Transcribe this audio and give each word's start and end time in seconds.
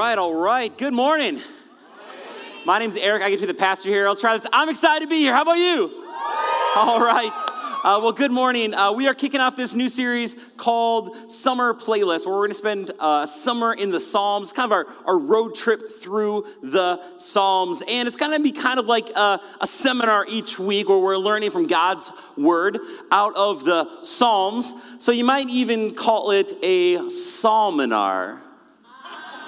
right, 0.00 0.16
all 0.16 0.34
right. 0.34 0.78
Good 0.78 0.94
morning. 0.94 1.42
My 2.64 2.78
name's 2.78 2.96
Eric. 2.96 3.22
I 3.22 3.28
get 3.28 3.36
to 3.36 3.42
be 3.42 3.46
the 3.48 3.52
pastor 3.52 3.90
here. 3.90 4.08
I'll 4.08 4.16
try 4.16 4.34
this. 4.34 4.46
I'm 4.50 4.70
excited 4.70 5.04
to 5.04 5.10
be 5.10 5.18
here. 5.18 5.34
How 5.34 5.42
about 5.42 5.58
you? 5.58 6.06
All 6.74 7.00
right. 7.00 7.30
Uh, 7.84 8.00
well, 8.00 8.10
good 8.10 8.30
morning. 8.30 8.72
Uh, 8.72 8.92
we 8.92 9.06
are 9.08 9.14
kicking 9.14 9.40
off 9.40 9.56
this 9.56 9.74
new 9.74 9.90
series 9.90 10.36
called 10.56 11.30
Summer 11.30 11.74
Playlist, 11.74 12.24
where 12.24 12.34
we're 12.34 12.46
going 12.46 12.50
to 12.50 12.54
spend 12.54 12.92
uh, 12.98 13.26
summer 13.26 13.74
in 13.74 13.90
the 13.90 14.00
Psalms, 14.00 14.54
kind 14.54 14.64
of 14.64 14.72
our, 14.72 14.86
our 15.04 15.18
road 15.18 15.54
trip 15.54 15.92
through 15.92 16.46
the 16.62 16.98
Psalms. 17.18 17.82
And 17.86 18.08
it's 18.08 18.16
going 18.16 18.32
to 18.32 18.40
be 18.42 18.52
kind 18.52 18.78
of 18.78 18.86
like 18.86 19.10
a, 19.10 19.38
a 19.60 19.66
seminar 19.66 20.24
each 20.26 20.58
week 20.58 20.88
where 20.88 20.98
we're 20.98 21.18
learning 21.18 21.50
from 21.50 21.66
God's 21.66 22.10
Word 22.38 22.78
out 23.12 23.36
of 23.36 23.66
the 23.66 24.00
Psalms. 24.00 24.72
So 24.98 25.12
you 25.12 25.24
might 25.24 25.50
even 25.50 25.94
call 25.94 26.30
it 26.30 26.54
a 26.62 26.96
psalminar. 27.00 28.38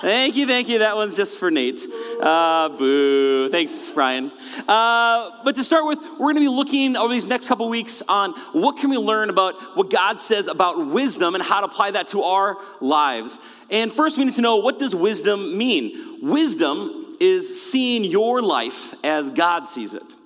Thank 0.02 0.34
you, 0.34 0.48
thank 0.48 0.68
you. 0.68 0.80
That 0.80 0.96
one's 0.96 1.14
just 1.14 1.38
for 1.38 1.48
Nate. 1.48 1.80
Uh, 2.20 2.70
boo. 2.70 3.48
Thanks, 3.50 3.78
Brian. 3.94 4.32
Uh, 4.66 5.30
but 5.44 5.54
to 5.54 5.62
start 5.62 5.86
with, 5.86 6.00
we're 6.18 6.32
going 6.32 6.34
to 6.34 6.40
be 6.40 6.48
looking 6.48 6.96
over 6.96 7.14
these 7.14 7.28
next 7.28 7.46
couple 7.46 7.68
weeks 7.68 8.02
on 8.08 8.32
what 8.50 8.78
can 8.78 8.90
we 8.90 8.96
learn 8.96 9.30
about 9.30 9.76
what 9.76 9.90
God 9.90 10.18
says 10.18 10.48
about 10.48 10.88
wisdom 10.88 11.36
and 11.36 11.44
how 11.44 11.60
to 11.60 11.66
apply 11.66 11.92
that 11.92 12.08
to 12.08 12.24
our 12.24 12.56
lives. 12.80 13.38
And 13.70 13.92
first, 13.92 14.18
we 14.18 14.24
need 14.24 14.34
to 14.34 14.40
know 14.40 14.56
what 14.56 14.80
does 14.80 14.92
wisdom 14.92 15.56
mean? 15.56 16.18
Wisdom 16.20 17.14
is 17.20 17.62
seeing 17.62 18.02
your 18.02 18.42
life 18.42 18.96
as 19.04 19.30
God 19.30 19.68
sees 19.68 19.94
it. 19.94 20.16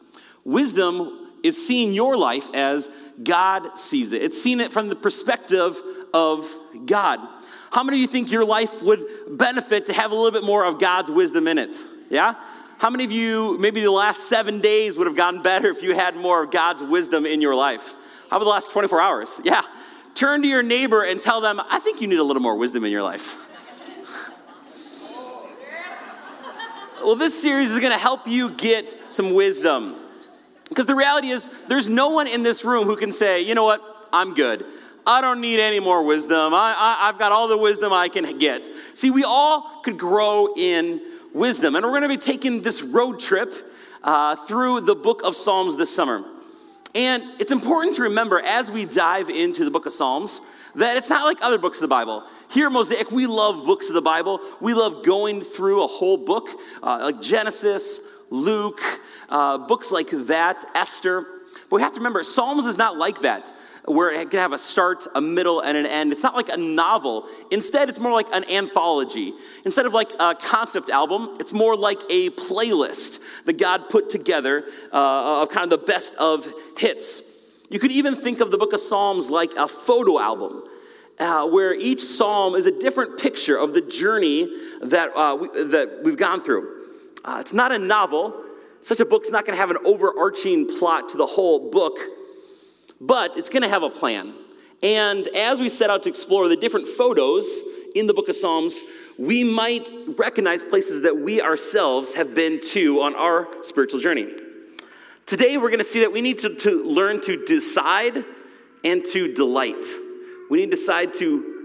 Wisdom 0.43 1.29
is 1.43 1.67
seeing 1.67 1.93
your 1.93 2.17
life 2.17 2.49
as 2.55 2.89
God 3.23 3.77
sees 3.77 4.15
it. 4.15 4.23
It's 4.23 4.43
seeing 4.43 4.61
it 4.61 4.73
from 4.73 4.89
the 4.89 4.97
perspective 4.97 5.77
of 6.15 6.51
God. 6.87 7.21
How 7.71 7.83
many 7.83 7.99
of 7.99 8.01
you 8.03 8.07
think 8.07 8.31
your 8.31 8.45
life 8.45 8.83
would 8.83 9.05
benefit 9.31 9.87
to 9.87 9.93
have 9.93 10.13
a 10.13 10.15
little 10.15 10.31
bit 10.31 10.45
more 10.45 10.65
of 10.65 10.79
God's 10.79 11.11
wisdom 11.11 11.49
in 11.49 11.59
it? 11.59 11.77
Yeah? 12.11 12.35
How 12.79 12.91
many 12.91 13.05
of 13.05 13.13
you, 13.13 13.57
maybe 13.59 13.81
the 13.81 13.91
last 13.91 14.29
seven 14.29 14.61
days 14.61 14.97
would 14.97 15.07
have 15.07 15.17
gotten 15.17 15.43
better 15.43 15.69
if 15.69 15.83
you 15.83 15.95
had 15.95 16.15
more 16.17 16.45
of 16.45 16.51
God's 16.51 16.83
wisdom 16.83 17.25
in 17.25 17.41
your 17.41 17.55
life? 17.55 17.95
How 18.31 18.37
about 18.37 18.45
the 18.45 18.51
last 18.51 18.71
24 18.71 19.01
hours? 19.01 19.41
Yeah. 19.45 19.63
Turn 20.15 20.43
to 20.43 20.49
your 20.49 20.63
neighbor 20.63 21.03
and 21.03 21.21
tell 21.21 21.41
them, 21.41 21.61
I 21.61 21.79
think 21.79 22.01
you 22.01 22.07
need 22.07 22.19
a 22.19 22.23
little 22.23 22.43
more 22.43 22.57
wisdom 22.57 22.85
in 22.85 22.93
your 22.93 23.03
life. 23.03 23.43
well, 27.05 27.17
this 27.17 27.41
series 27.41 27.71
is 27.71 27.79
going 27.79 27.93
to 27.93 27.99
help 27.99 28.27
you 28.27 28.51
get 28.51 28.97
some 29.11 29.33
wisdom. 29.33 29.97
Because 30.69 30.87
the 30.87 30.95
reality 30.95 31.29
is, 31.29 31.49
there's 31.69 31.89
no 31.89 32.09
one 32.09 32.27
in 32.27 32.43
this 32.43 32.65
room 32.65 32.87
who 32.87 32.97
can 32.97 33.13
say, 33.13 33.43
you 33.43 33.55
know 33.55 33.65
what, 33.65 34.09
I'm 34.13 34.35
good. 34.35 34.65
I 35.07 35.21
don't 35.21 35.41
need 35.41 35.61
any 35.61 35.79
more 35.79 36.03
wisdom. 36.03 36.53
I, 36.53 36.75
I, 36.77 37.07
have 37.07 37.19
got 37.19 37.31
all 37.31 37.47
the 37.47 37.57
wisdom 37.57 37.93
I 37.93 38.09
can 38.09 38.39
get. 38.39 38.69
See, 38.95 39.11
we 39.11 39.23
all 39.23 39.81
could 39.85 39.99
grow 39.99 40.53
in 40.57 41.01
wisdom. 41.33 41.77
And 41.77 41.85
we're 41.85 41.93
going 41.93 42.03
to 42.03 42.09
be 42.09 42.17
taking 42.17 42.61
this 42.61 42.83
road 42.83 43.21
trip 43.21 43.55
uh, 44.03 44.35
through 44.35 44.81
the 44.81 44.97
book 44.97 45.23
of 45.23 45.37
Psalms 45.37 45.77
this 45.77 45.95
summer. 45.95 46.25
And 46.97 47.23
it's 47.39 47.53
important 47.53 47.95
to 47.97 48.03
remember 48.03 48.41
as 48.41 48.69
we 48.69 48.85
dive 48.85 49.31
into 49.31 49.65
the 49.65 49.71
book 49.71 49.87
of 49.87 49.93
Psalms 49.93 50.41
that 50.75 50.97
it's 50.97 51.09
not 51.09 51.25
like 51.25 51.39
other 51.41 51.59
books 51.59 51.79
of 51.79 51.83
the 51.83 51.89
Bible. 51.89 52.25
Here 52.51 52.67
at 52.67 52.73
Mosaic, 52.73 53.13
we 53.13 53.27
love 53.27 53.65
books 53.65 53.89
of 53.89 53.95
the 53.95 54.03
Bible. 54.03 54.41
We 54.61 54.75
love 54.75 55.05
going 55.05 55.41
through 55.41 55.85
a 55.85 55.87
whole 55.87 56.17
book, 56.17 56.49
uh, 56.83 56.99
like 57.03 57.23
Genesis, 57.23 58.01
Luke, 58.31 58.81
uh, 59.29 59.59
books 59.59 59.93
like 59.93 60.09
that, 60.11 60.65
Esther. 60.75 61.27
But 61.71 61.77
we 61.77 61.83
have 61.83 61.93
to 61.93 62.01
remember, 62.01 62.25
Psalms 62.25 62.67
is 62.67 62.77
not 62.77 62.97
like 62.97 63.21
that 63.21 63.53
where 63.87 64.11
it 64.11 64.31
can 64.31 64.41
have 64.41 64.53
a 64.53 64.59
start, 64.59 65.07
a 65.15 65.21
middle, 65.21 65.61
and 65.61 65.77
an 65.77 65.87
end. 65.87 66.13
It's 66.13 66.23
not 66.23 66.35
like 66.35 66.49
a 66.49 66.57
novel. 66.57 67.27
Instead, 67.51 67.89
it's 67.89 68.01
more 68.01 68.13
like 68.13 68.27
an 68.33 68.49
anthology. 68.51 69.33
Instead 69.65 69.87
of 69.87 69.95
like 69.95 70.13
a 70.19 70.35
concept 70.35 70.91
album, 70.91 71.37
it's 71.39 71.53
more 71.53 71.77
like 71.77 72.01
a 72.11 72.31
playlist 72.31 73.21
that 73.45 73.59
God 73.59 73.89
put 73.89 74.11
together 74.11 74.65
uh, 74.93 75.43
of 75.43 75.51
kind 75.51 75.65
of 75.65 75.71
the 75.81 75.87
best 75.87 76.15
of 76.17 76.53
hits. 76.77 77.23
You 77.71 77.79
could 77.79 77.93
even 77.93 78.17
think 78.17 78.41
of 78.41 78.51
the 78.51 78.59
book 78.59 78.73
of 78.73 78.81
Psalms 78.81 79.31
like 79.31 79.55
a 79.55 79.69
photo 79.69 80.21
album. 80.21 80.65
Uh, 81.19 81.47
where 81.47 81.73
each 81.73 82.03
psalm 82.03 82.55
is 82.55 82.67
a 82.67 82.79
different 82.79 83.19
picture 83.19 83.57
of 83.57 83.73
the 83.73 83.81
journey 83.81 84.51
that, 84.83 85.09
uh, 85.17 85.35
we, 85.35 85.49
that 85.65 86.03
we've 86.05 86.19
gone 86.19 86.43
through. 86.43 86.79
Uh, 87.25 87.39
it's 87.41 87.55
not 87.55 87.73
a 87.73 87.79
novel. 87.79 88.45
Such 88.83 89.01
a 89.01 89.07
book's 89.07 89.31
not 89.31 89.47
going 89.47 89.57
to 89.57 89.59
have 89.59 89.71
an 89.71 89.79
overarching 89.87 90.67
plot 90.79 91.09
to 91.09 91.17
the 91.17 91.25
whole 91.25 91.71
book 91.71 91.99
but 93.01 93.37
it's 93.37 93.49
going 93.49 93.63
to 93.63 93.69
have 93.69 93.83
a 93.83 93.91
plan. 93.91 94.35
And 94.83 95.27
as 95.29 95.61
we 95.61 95.69
set 95.69 95.91
out 95.91 96.03
to 96.03 96.09
explore 96.09 96.49
the 96.49 96.57
different 96.57 96.87
photos 96.87 97.47
in 97.95 98.07
the 98.07 98.15
book 98.15 98.29
of 98.29 98.37
Psalms, 98.37 98.83
we 99.19 99.43
might 99.43 99.91
recognize 100.19 100.63
places 100.63 101.03
that 101.03 101.17
we 101.17 101.41
ourselves 101.41 102.13
have 102.15 102.35
been 102.35 102.61
to 102.73 103.01
on 103.01 103.15
our 103.15 103.49
spiritual 103.63 104.01
journey. 104.01 104.29
Today, 105.25 105.57
we're 105.57 105.71
going 105.71 105.79
to 105.79 105.85
see 105.85 106.01
that 106.01 106.13
we 106.13 106.21
need 106.21 106.39
to, 106.41 106.55
to 106.57 106.85
learn 106.85 107.21
to 107.23 107.45
decide 107.47 108.25
and 108.85 109.05
to 109.07 109.33
delight. 109.33 109.85
We 110.51 110.59
need 110.59 110.71
to 110.71 110.77
decide 110.77 111.15
to 111.15 111.57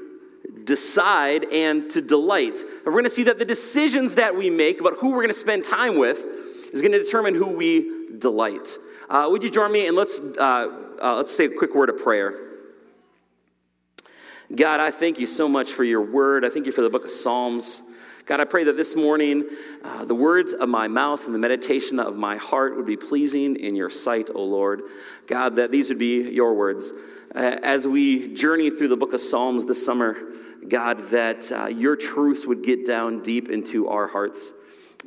decide 0.64 1.46
and 1.52 1.90
to 1.92 2.02
delight. 2.02 2.60
And 2.62 2.86
we're 2.86 2.94
going 2.94 3.04
to 3.04 3.10
see 3.10 3.24
that 3.24 3.40
the 3.40 3.46
decisions 3.46 4.16
that 4.16 4.36
we 4.36 4.50
make 4.50 4.80
about 4.80 4.96
who 4.96 5.10
we're 5.10 5.24
going 5.24 5.28
to 5.28 5.34
spend 5.34 5.66
time 5.66 5.98
with 5.98 6.26
is 6.72 6.82
going 6.82 6.94
to 6.94 7.04
determine 7.04 7.36
who 7.36 7.56
we 7.56 8.18
delight. 8.18 8.78
Uh, 9.12 9.28
would 9.30 9.44
you 9.44 9.50
join 9.50 9.70
me 9.74 9.88
and 9.88 9.98
let's 9.98 10.22
uh, 10.40 10.70
uh, 11.02 11.16
let's 11.16 11.36
say 11.36 11.44
a 11.44 11.50
quick 11.50 11.76
word 11.76 11.90
of 11.90 11.98
prayer. 11.98 12.34
God, 14.56 14.80
I 14.80 14.90
thank 14.90 15.20
you 15.20 15.28
so 15.28 15.50
much 15.50 15.74
for 15.74 15.84
your 15.84 16.02
word. 16.02 16.46
I 16.46 16.50
thank 16.50 16.66
you 16.66 16.72
for 16.72 16.82
the 16.82 16.90
book 16.90 17.04
of 17.04 17.12
Psalms. 17.12 17.94
God, 18.26 18.40
I 18.40 18.46
pray 18.46 18.64
that 18.64 18.78
this 18.78 18.96
morning 18.96 19.50
uh, 19.84 20.06
the 20.06 20.16
words 20.16 20.54
of 20.54 20.70
my 20.70 20.88
mouth 20.88 21.26
and 21.26 21.36
the 21.36 21.40
meditation 21.40 22.00
of 22.00 22.16
my 22.16 22.38
heart 22.38 22.78
would 22.78 22.86
be 22.86 22.96
pleasing 22.96 23.58
in 23.58 23.76
your 23.76 23.90
sight, 23.90 24.30
O 24.34 24.46
Lord. 24.46 24.84
God, 25.28 25.58
that 25.58 25.72
these 25.72 25.90
would 25.90 26.00
be 26.00 26.32
your 26.32 26.54
words. 26.54 26.94
Uh, 27.36 27.58
as 27.64 27.86
we 27.86 28.34
journey 28.34 28.70
through 28.70 28.88
the 28.88 28.98
book 28.98 29.12
of 29.12 29.20
Psalms 29.20 29.66
this 29.66 29.86
summer, 29.86 30.16
God, 30.70 31.00
that 31.10 31.52
uh, 31.52 31.66
your 31.66 31.98
truths 31.98 32.48
would 32.48 32.64
get 32.64 32.86
down 32.86 33.22
deep 33.24 33.50
into 33.50 33.90
our 33.90 34.08
hearts. 34.08 34.54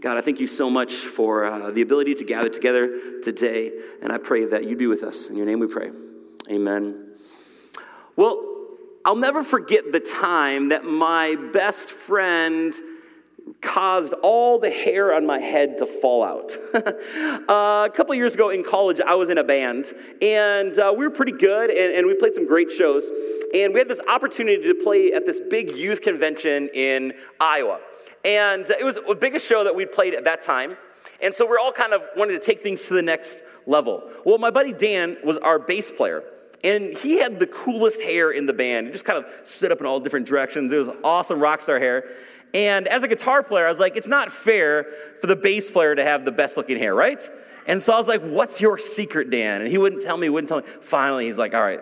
God, 0.01 0.19
I 0.19 0.21
thank 0.21 0.41
you 0.41 0.47
so 0.47 0.69
much 0.69 0.93
for 0.93 1.45
uh, 1.45 1.71
the 1.71 1.83
ability 1.83 2.17
to 2.17 2.25
gather 2.25 2.49
together 2.49 3.21
today, 3.23 3.73
and 4.03 4.13
I 4.13 4.19
pray 4.19 4.45
that 4.47 4.65
you 4.65 4.77
be 4.77 4.87
with 4.87 5.03
us. 5.03 5.31
In 5.31 5.37
your 5.37 5.47
name 5.47 5.61
we 5.61 5.69
pray. 5.69 5.91
Amen. 6.51 7.13
Well, 8.17 8.55
I'll 9.05 9.17
never 9.17 9.43
forget 9.43 9.93
the 9.93 10.01
time 10.01 10.71
that 10.71 10.85
my 10.85 11.37
best 11.53 11.91
friend 11.91 12.75
caused 13.61 14.13
all 14.23 14.59
the 14.59 14.71
hair 14.71 15.15
on 15.15 15.27
my 15.27 15.39
head 15.39 15.79
to 15.79 15.87
fall 15.87 16.23
out. 16.23 16.57
uh, 16.75 17.89
a 17.89 17.91
couple 17.95 18.15
years 18.15 18.35
ago 18.35 18.51
in 18.51 18.63
college, 18.63 19.01
I 19.01 19.15
was 19.15 19.31
in 19.31 19.39
a 19.39 19.45
band, 19.45 19.87
and 20.23 20.79
uh, 20.79 20.95
we 20.97 21.05
were 21.05 21.11
pretty 21.11 21.33
good, 21.33 21.71
and, 21.71 21.93
and, 21.93 22.07
we 22.07 22.15
played 22.15 22.35
some 22.35 22.47
great 22.47 22.71
shows. 22.71 23.11
And 23.55 23.73
we 23.73 23.79
had 23.79 23.89
this 23.89 24.01
opportunity 24.09 24.63
to 24.63 24.75
play 24.75 25.13
at 25.13 25.27
this 25.27 25.41
big 25.41 25.77
youth 25.77 26.03
convention 26.03 26.69
in 26.75 27.13
Iowa. 27.41 27.81
And 28.25 28.69
it 28.69 28.85
was 28.85 28.97
the 28.97 29.15
biggest 29.15 29.47
show 29.47 29.65
that 29.65 29.75
we'd 29.75 29.93
played 29.93 30.15
at 30.15 30.25
that 30.25 30.43
time. 30.43 30.77
And 31.23 31.35
so 31.35 31.47
we're 31.47 31.59
all 31.59 31.73
kind 31.73 31.93
of 31.93 32.03
wanting 32.17 32.39
to 32.39 32.45
take 32.45 32.61
things 32.61 32.89
to 32.89 32.95
the 32.95 33.03
next 33.03 33.43
level. 33.67 34.11
Well, 34.25 34.39
my 34.39 34.51
buddy 34.51 34.73
Dan 34.73 35.17
was 35.25 35.39
our 35.39 35.59
bass 35.59 35.91
player. 35.91 36.23
And 36.63 36.97
he 36.97 37.19
had 37.19 37.39
the 37.39 37.47
coolest 37.47 38.01
hair 38.01 38.31
in 38.31 38.47
the 38.47 38.55
band. 38.55 38.87
He 38.87 38.93
just 38.93 39.05
kind 39.05 39.23
of 39.23 39.31
stood 39.47 39.71
up 39.71 39.81
in 39.81 39.87
all 39.87 40.01
different 40.01 40.27
directions. 40.27 40.73
It 40.73 40.79
was 40.79 40.89
awesome 41.05 41.39
rock 41.39 41.61
star 41.61 41.79
hair. 41.79 42.05
And 42.55 42.87
as 42.87 43.03
a 43.03 43.09
guitar 43.09 43.43
player, 43.43 43.67
I 43.67 43.69
was 43.69 43.81
like, 43.81 43.97
it's 43.97 44.07
not 44.07 44.31
fair 44.31 44.87
for 45.21 45.27
the 45.27 45.37
bass 45.37 45.71
player 45.71 45.95
to 45.95 46.05
have 46.05 46.25
the 46.25 46.33
best 46.33 46.57
looking 46.57 46.79
hair, 46.79 46.95
right? 46.95 47.21
And 47.67 47.83
so 47.83 47.93
I 47.93 47.97
was 47.97 48.07
like, 48.07 48.23
what's 48.23 48.61
your 48.61 48.79
secret, 48.79 49.29
Dan? 49.29 49.61
And 49.61 49.71
he 49.71 49.77
wouldn't 49.77 50.03
tell 50.03 50.17
me, 50.17 50.29
wouldn't 50.29 50.49
tell 50.49 50.61
me. 50.61 50.67
Finally, 50.81 51.25
he's 51.27 51.39
like, 51.39 51.53
all 51.53 51.63
right, 51.63 51.81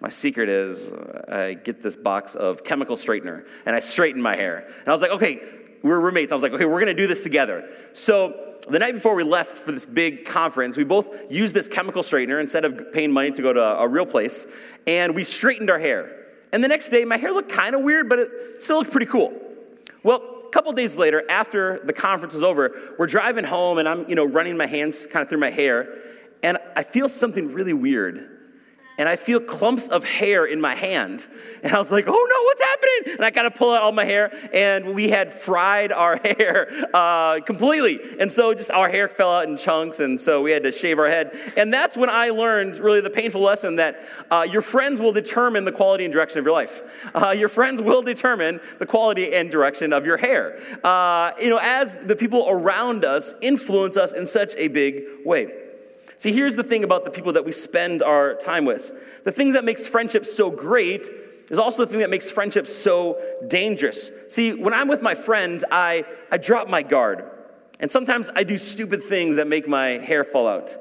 my 0.00 0.08
secret 0.08 0.48
is 0.48 0.90
uh, 0.90 1.26
I 1.28 1.54
get 1.54 1.82
this 1.82 1.96
box 1.96 2.34
of 2.34 2.64
chemical 2.64 2.96
straightener 2.96 3.46
and 3.66 3.76
I 3.76 3.80
straighten 3.80 4.22
my 4.22 4.36
hair. 4.36 4.64
And 4.66 4.88
I 4.88 4.92
was 4.92 5.02
like, 5.02 5.10
okay, 5.10 5.42
we're 5.82 6.00
roommates. 6.00 6.32
I 6.32 6.34
was 6.34 6.42
like, 6.42 6.52
okay, 6.52 6.64
we're 6.64 6.84
to 6.84 6.94
do 6.94 7.06
this 7.06 7.22
together. 7.22 7.68
So 7.92 8.58
the 8.68 8.78
night 8.78 8.94
before 8.94 9.14
we 9.14 9.22
left 9.22 9.56
for 9.56 9.72
this 9.72 9.86
big 9.86 10.24
conference, 10.24 10.76
we 10.76 10.84
both 10.84 11.30
used 11.30 11.54
this 11.54 11.68
chemical 11.68 12.02
straightener 12.02 12.40
instead 12.40 12.64
of 12.64 12.92
paying 12.92 13.12
money 13.12 13.30
to 13.32 13.42
go 13.42 13.52
to 13.52 13.62
a 13.62 13.86
real 13.86 14.06
place, 14.06 14.52
and 14.86 15.14
we 15.14 15.22
straightened 15.24 15.70
our 15.70 15.78
hair. 15.78 16.24
And 16.52 16.64
the 16.64 16.68
next 16.68 16.88
day, 16.88 17.04
my 17.04 17.16
hair 17.16 17.32
looked 17.32 17.50
kind 17.50 17.74
of 17.74 17.82
weird, 17.82 18.08
but 18.08 18.18
it 18.18 18.62
still 18.62 18.78
looked 18.78 18.90
pretty 18.90 19.06
cool. 19.06 19.32
Well, 20.06 20.22
a 20.46 20.50
couple 20.50 20.70
days 20.70 20.96
later, 20.96 21.24
after 21.28 21.80
the 21.82 21.92
conference 21.92 22.36
is 22.36 22.44
over, 22.44 22.94
we're 22.96 23.08
driving 23.08 23.42
home, 23.42 23.78
and 23.78 23.88
I'm, 23.88 24.08
you 24.08 24.14
know, 24.14 24.24
running 24.24 24.56
my 24.56 24.66
hands 24.66 25.04
kind 25.04 25.20
of 25.20 25.28
through 25.28 25.40
my 25.40 25.50
hair, 25.50 25.98
and 26.44 26.58
I 26.76 26.84
feel 26.84 27.08
something 27.08 27.52
really 27.52 27.72
weird. 27.72 28.35
And 28.98 29.08
I 29.08 29.16
feel 29.16 29.40
clumps 29.40 29.88
of 29.88 30.04
hair 30.04 30.44
in 30.44 30.60
my 30.60 30.74
hand. 30.74 31.26
And 31.62 31.72
I 31.72 31.78
was 31.78 31.92
like, 31.92 32.06
oh 32.06 32.10
no, 32.10 32.42
what's 32.44 32.60
happening? 32.60 33.16
And 33.16 33.24
I 33.24 33.30
got 33.30 33.42
to 33.42 33.50
pull 33.50 33.72
out 33.72 33.82
all 33.82 33.92
my 33.92 34.04
hair, 34.04 34.32
and 34.52 34.94
we 34.94 35.08
had 35.08 35.32
fried 35.32 35.92
our 35.92 36.16
hair 36.24 36.68
uh, 36.94 37.40
completely. 37.40 38.00
And 38.18 38.30
so 38.30 38.54
just 38.54 38.70
our 38.70 38.88
hair 38.88 39.08
fell 39.08 39.32
out 39.32 39.48
in 39.48 39.56
chunks, 39.56 40.00
and 40.00 40.20
so 40.20 40.42
we 40.42 40.50
had 40.50 40.62
to 40.62 40.72
shave 40.72 40.98
our 40.98 41.08
head. 41.08 41.36
And 41.56 41.72
that's 41.72 41.96
when 41.96 42.08
I 42.08 42.30
learned 42.30 42.76
really 42.76 43.00
the 43.00 43.10
painful 43.10 43.40
lesson 43.40 43.76
that 43.76 44.00
uh, 44.30 44.46
your 44.48 44.62
friends 44.62 45.00
will 45.00 45.12
determine 45.12 45.64
the 45.64 45.72
quality 45.72 46.04
and 46.04 46.12
direction 46.12 46.38
of 46.38 46.44
your 46.44 46.54
life. 46.54 46.82
Uh, 47.14 47.30
your 47.30 47.48
friends 47.48 47.80
will 47.80 48.02
determine 48.02 48.60
the 48.78 48.86
quality 48.86 49.34
and 49.34 49.50
direction 49.50 49.92
of 49.92 50.06
your 50.06 50.16
hair. 50.16 50.58
Uh, 50.82 51.32
you 51.40 51.50
know, 51.50 51.60
as 51.60 51.96
the 52.06 52.16
people 52.16 52.46
around 52.48 53.04
us 53.04 53.34
influence 53.42 53.96
us 53.96 54.12
in 54.12 54.26
such 54.26 54.54
a 54.56 54.68
big 54.68 55.04
way. 55.24 55.65
See, 56.18 56.32
here's 56.32 56.56
the 56.56 56.64
thing 56.64 56.84
about 56.84 57.04
the 57.04 57.10
people 57.10 57.32
that 57.34 57.44
we 57.44 57.52
spend 57.52 58.02
our 58.02 58.34
time 58.34 58.64
with. 58.64 58.92
The 59.24 59.32
thing 59.32 59.52
that 59.52 59.64
makes 59.64 59.86
friendship 59.86 60.24
so 60.24 60.50
great 60.50 61.08
is 61.50 61.58
also 61.58 61.84
the 61.84 61.90
thing 61.90 62.00
that 62.00 62.10
makes 62.10 62.30
friendship 62.30 62.66
so 62.66 63.20
dangerous. 63.46 64.10
See, 64.32 64.54
when 64.54 64.74
I'm 64.74 64.88
with 64.88 65.02
my 65.02 65.14
friend, 65.14 65.64
I, 65.70 66.04
I 66.30 66.38
drop 66.38 66.68
my 66.68 66.82
guard. 66.82 67.30
And 67.78 67.90
sometimes 67.90 68.30
I 68.34 68.42
do 68.42 68.56
stupid 68.56 69.02
things 69.02 69.36
that 69.36 69.46
make 69.46 69.68
my 69.68 69.98
hair 69.98 70.24
fall 70.24 70.48
out. 70.48 70.74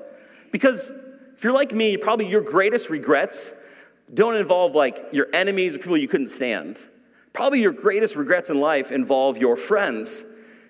Because 0.52 0.92
if 1.36 1.44
you're 1.44 1.54
like 1.54 1.74
me, 1.74 1.98
probably 1.98 2.28
your 2.30 2.42
greatest 2.42 2.90
regrets 2.90 3.64
don't 4.14 4.36
involve 4.36 4.74
like 4.74 5.08
your 5.12 5.28
enemies 5.34 5.76
or 5.76 5.80
people 5.80 5.98
you 5.98 6.08
couldn't 6.08 6.30
stand. 6.30 6.80
Probably 7.34 7.62
your 7.62 7.74
greatest 7.74 8.16
regrets 8.16 8.50
in 8.50 8.62
life 8.62 8.92
involve 8.92 9.38
your 9.38 9.58
friends. 9.58 10.24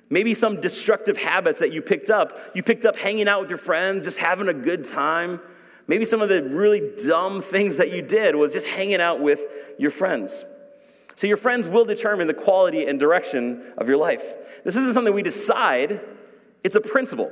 Maybe 0.10 0.34
some 0.34 0.62
destructive 0.62 1.18
habits 1.18 1.60
that 1.60 1.72
you 1.72 1.82
picked 1.82 2.10
up. 2.10 2.38
You 2.54 2.64
picked 2.64 2.86
up 2.86 2.96
hanging 2.96 3.28
out 3.28 3.42
with 3.42 3.50
your 3.50 3.58
friends, 3.58 4.06
just 4.06 4.20
having 4.20 4.48
a 4.48 4.54
good 4.54 4.86
time. 4.86 5.40
Maybe 5.88 6.06
some 6.06 6.22
of 6.22 6.30
the 6.30 6.44
really 6.44 6.94
dumb 7.04 7.42
things 7.42 7.78
that 7.78 7.92
you 7.92 8.02
did 8.02 8.36
was 8.36 8.54
just 8.54 8.68
hanging 8.68 9.02
out 9.02 9.20
with 9.20 9.42
your 9.78 9.92
friends. 9.92 10.46
So, 11.16 11.28
your 11.28 11.38
friends 11.38 11.68
will 11.68 11.86
determine 11.86 12.28
the 12.28 12.34
quality 12.34 12.86
and 12.86 13.00
direction 13.00 13.64
of 13.78 13.88
your 13.88 13.98
life. 13.98 14.36
This 14.64 14.76
isn't 14.76 14.94
something 14.94 15.14
we 15.14 15.24
decide, 15.24 16.02
it's 16.64 16.76
a 16.76 16.82
principle. 16.82 17.32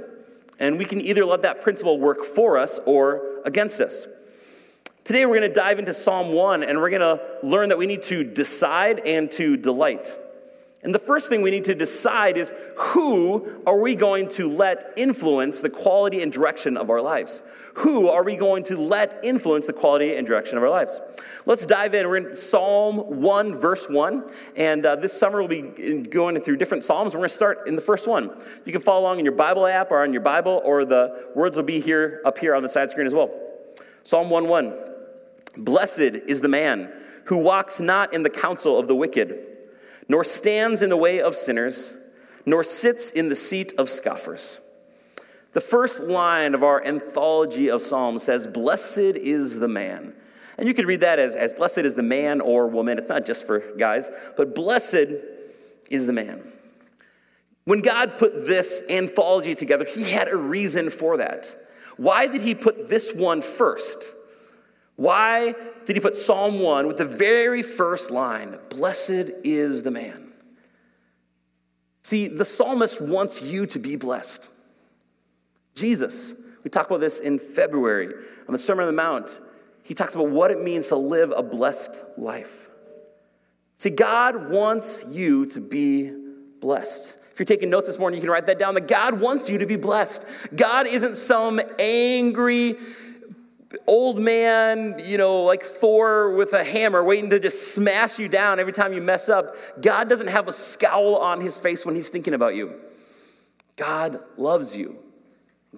And 0.59 0.77
we 0.77 0.85
can 0.85 1.01
either 1.01 1.25
let 1.25 1.41
that 1.41 1.61
principle 1.61 1.99
work 1.99 2.23
for 2.23 2.57
us 2.57 2.79
or 2.85 3.41
against 3.43 3.81
us. 3.81 4.07
Today, 5.03 5.25
we're 5.25 5.37
going 5.37 5.49
to 5.49 5.53
dive 5.53 5.79
into 5.79 5.93
Psalm 5.93 6.31
1 6.31 6.63
and 6.63 6.79
we're 6.79 6.91
going 6.91 7.01
to 7.01 7.21
learn 7.45 7.69
that 7.69 7.77
we 7.77 7.87
need 7.87 8.03
to 8.03 8.23
decide 8.23 8.99
and 8.99 9.29
to 9.31 9.57
delight. 9.57 10.15
And 10.83 10.93
the 10.93 10.99
first 10.99 11.29
thing 11.29 11.41
we 11.41 11.51
need 11.51 11.63
to 11.65 11.75
decide 11.75 12.37
is 12.37 12.53
who 12.75 13.63
are 13.65 13.79
we 13.79 13.95
going 13.95 14.27
to 14.29 14.49
let 14.49 14.91
influence 14.97 15.61
the 15.61 15.69
quality 15.69 16.21
and 16.21 16.31
direction 16.31 16.75
of 16.75 16.89
our 16.89 17.01
lives? 17.01 17.41
Who 17.75 18.09
are 18.09 18.23
we 18.23 18.35
going 18.35 18.63
to 18.63 18.77
let 18.77 19.23
influence 19.23 19.65
the 19.65 19.73
quality 19.73 20.15
and 20.15 20.27
direction 20.27 20.57
of 20.57 20.63
our 20.63 20.69
lives? 20.69 20.99
Let's 21.45 21.65
dive 21.65 21.93
in. 21.93 22.07
We're 22.07 22.17
in 22.17 22.33
Psalm 22.33 23.21
1, 23.21 23.55
verse 23.55 23.87
1. 23.89 24.29
And 24.57 24.85
uh, 24.85 24.97
this 24.97 25.13
summer 25.13 25.41
we'll 25.41 25.47
be 25.47 26.03
going 26.03 26.39
through 26.41 26.57
different 26.57 26.83
Psalms. 26.83 27.13
We're 27.13 27.19
going 27.19 27.29
to 27.29 27.35
start 27.35 27.65
in 27.65 27.77
the 27.77 27.81
first 27.81 28.05
one. 28.05 28.37
You 28.65 28.73
can 28.73 28.81
follow 28.81 29.01
along 29.01 29.19
in 29.19 29.25
your 29.25 29.35
Bible 29.35 29.65
app 29.65 29.89
or 29.89 30.03
on 30.03 30.11
your 30.11 30.21
Bible, 30.21 30.61
or 30.65 30.83
the 30.83 31.29
words 31.33 31.55
will 31.55 31.63
be 31.63 31.79
here 31.79 32.21
up 32.25 32.37
here 32.37 32.53
on 32.55 32.61
the 32.61 32.69
side 32.69 32.91
screen 32.91 33.07
as 33.07 33.13
well. 33.13 33.31
Psalm 34.03 34.29
1 34.29 34.49
1. 34.49 34.73
Blessed 35.57 35.99
is 35.99 36.41
the 36.41 36.49
man 36.49 36.91
who 37.25 37.37
walks 37.37 37.79
not 37.79 38.13
in 38.13 38.21
the 38.21 38.29
counsel 38.29 38.77
of 38.77 38.89
the 38.89 38.95
wicked 38.95 39.52
nor 40.07 40.23
stands 40.23 40.81
in 40.81 40.89
the 40.89 40.97
way 40.97 41.21
of 41.21 41.35
sinners, 41.35 42.11
nor 42.45 42.63
sits 42.63 43.11
in 43.11 43.29
the 43.29 43.35
seat 43.35 43.73
of 43.77 43.89
scoffers. 43.89 44.59
The 45.53 45.61
first 45.61 46.03
line 46.03 46.55
of 46.55 46.63
our 46.63 46.83
anthology 46.83 47.69
of 47.69 47.81
Psalms 47.81 48.23
says, 48.23 48.47
Blessed 48.47 48.97
is 48.97 49.59
the 49.59 49.67
man. 49.67 50.13
And 50.57 50.67
you 50.67 50.73
could 50.73 50.85
read 50.85 51.01
that 51.01 51.19
as, 51.19 51.35
as 51.35 51.53
blessed 51.53 51.79
is 51.79 51.95
the 51.95 52.03
man 52.03 52.41
or 52.41 52.67
woman. 52.67 52.97
It's 52.97 53.09
not 53.09 53.25
just 53.25 53.45
for 53.47 53.59
guys, 53.77 54.09
but 54.37 54.53
blessed 54.53 55.07
is 55.89 56.05
the 56.05 56.13
man. 56.13 56.51
When 57.65 57.81
God 57.81 58.17
put 58.17 58.47
this 58.47 58.83
anthology 58.89 59.55
together, 59.55 59.85
he 59.85 60.03
had 60.03 60.27
a 60.27 60.35
reason 60.35 60.89
for 60.89 61.17
that. 61.17 61.55
Why 61.97 62.27
did 62.27 62.41
he 62.41 62.55
put 62.55 62.89
this 62.89 63.15
one 63.15 63.41
first? 63.41 64.13
Why 64.95 65.55
did 65.85 65.95
he 65.95 65.99
put 65.99 66.15
Psalm 66.15 66.59
1 66.59 66.87
with 66.87 66.97
the 66.97 67.05
very 67.05 67.61
first 67.61 68.11
line 68.11 68.57
Blessed 68.69 69.31
is 69.43 69.83
the 69.83 69.91
man? 69.91 70.31
See, 72.03 72.27
the 72.27 72.45
psalmist 72.45 73.01
wants 73.01 73.41
you 73.41 73.65
to 73.67 73.79
be 73.79 73.95
blessed. 73.95 74.49
Jesus, 75.75 76.45
we 76.63 76.69
talked 76.69 76.91
about 76.91 76.99
this 76.99 77.19
in 77.19 77.39
February 77.39 78.13
on 78.47 78.51
the 78.51 78.57
Sermon 78.57 78.85
on 78.85 78.95
the 78.95 79.01
Mount. 79.01 79.39
He 79.83 79.93
talks 79.93 80.15
about 80.15 80.29
what 80.29 80.51
it 80.51 80.61
means 80.61 80.89
to 80.89 80.95
live 80.95 81.33
a 81.35 81.43
blessed 81.43 82.03
life. 82.17 82.69
See, 83.77 83.89
God 83.89 84.49
wants 84.49 85.05
you 85.09 85.45
to 85.47 85.59
be 85.59 86.11
blessed. 86.61 87.17
If 87.31 87.39
you're 87.39 87.45
taking 87.45 87.69
notes 87.69 87.87
this 87.87 87.97
morning, 87.97 88.17
you 88.17 88.21
can 88.21 88.29
write 88.29 88.45
that 88.45 88.59
down 88.59 88.75
that 88.75 88.87
God 88.87 89.19
wants 89.19 89.49
you 89.49 89.57
to 89.57 89.65
be 89.65 89.75
blessed. 89.75 90.25
God 90.55 90.87
isn't 90.87 91.17
some 91.17 91.59
angry, 91.79 92.75
old 93.87 94.19
man, 94.19 94.99
you 95.03 95.17
know, 95.17 95.43
like 95.43 95.63
Thor 95.63 96.31
with 96.31 96.53
a 96.53 96.63
hammer 96.63 97.03
waiting 97.03 97.29
to 97.31 97.39
just 97.39 97.73
smash 97.73 98.19
you 98.19 98.27
down 98.27 98.59
every 98.59 98.73
time 98.73 98.93
you 98.93 99.01
mess 99.01 99.29
up. 99.29 99.55
God 99.81 100.09
doesn't 100.09 100.27
have 100.27 100.47
a 100.47 100.51
scowl 100.51 101.15
on 101.15 101.41
his 101.41 101.57
face 101.57 101.85
when 101.85 101.95
he's 101.95 102.09
thinking 102.09 102.33
about 102.33 102.55
you. 102.55 102.73
God 103.75 104.19
loves 104.37 104.75
you. 104.75 104.97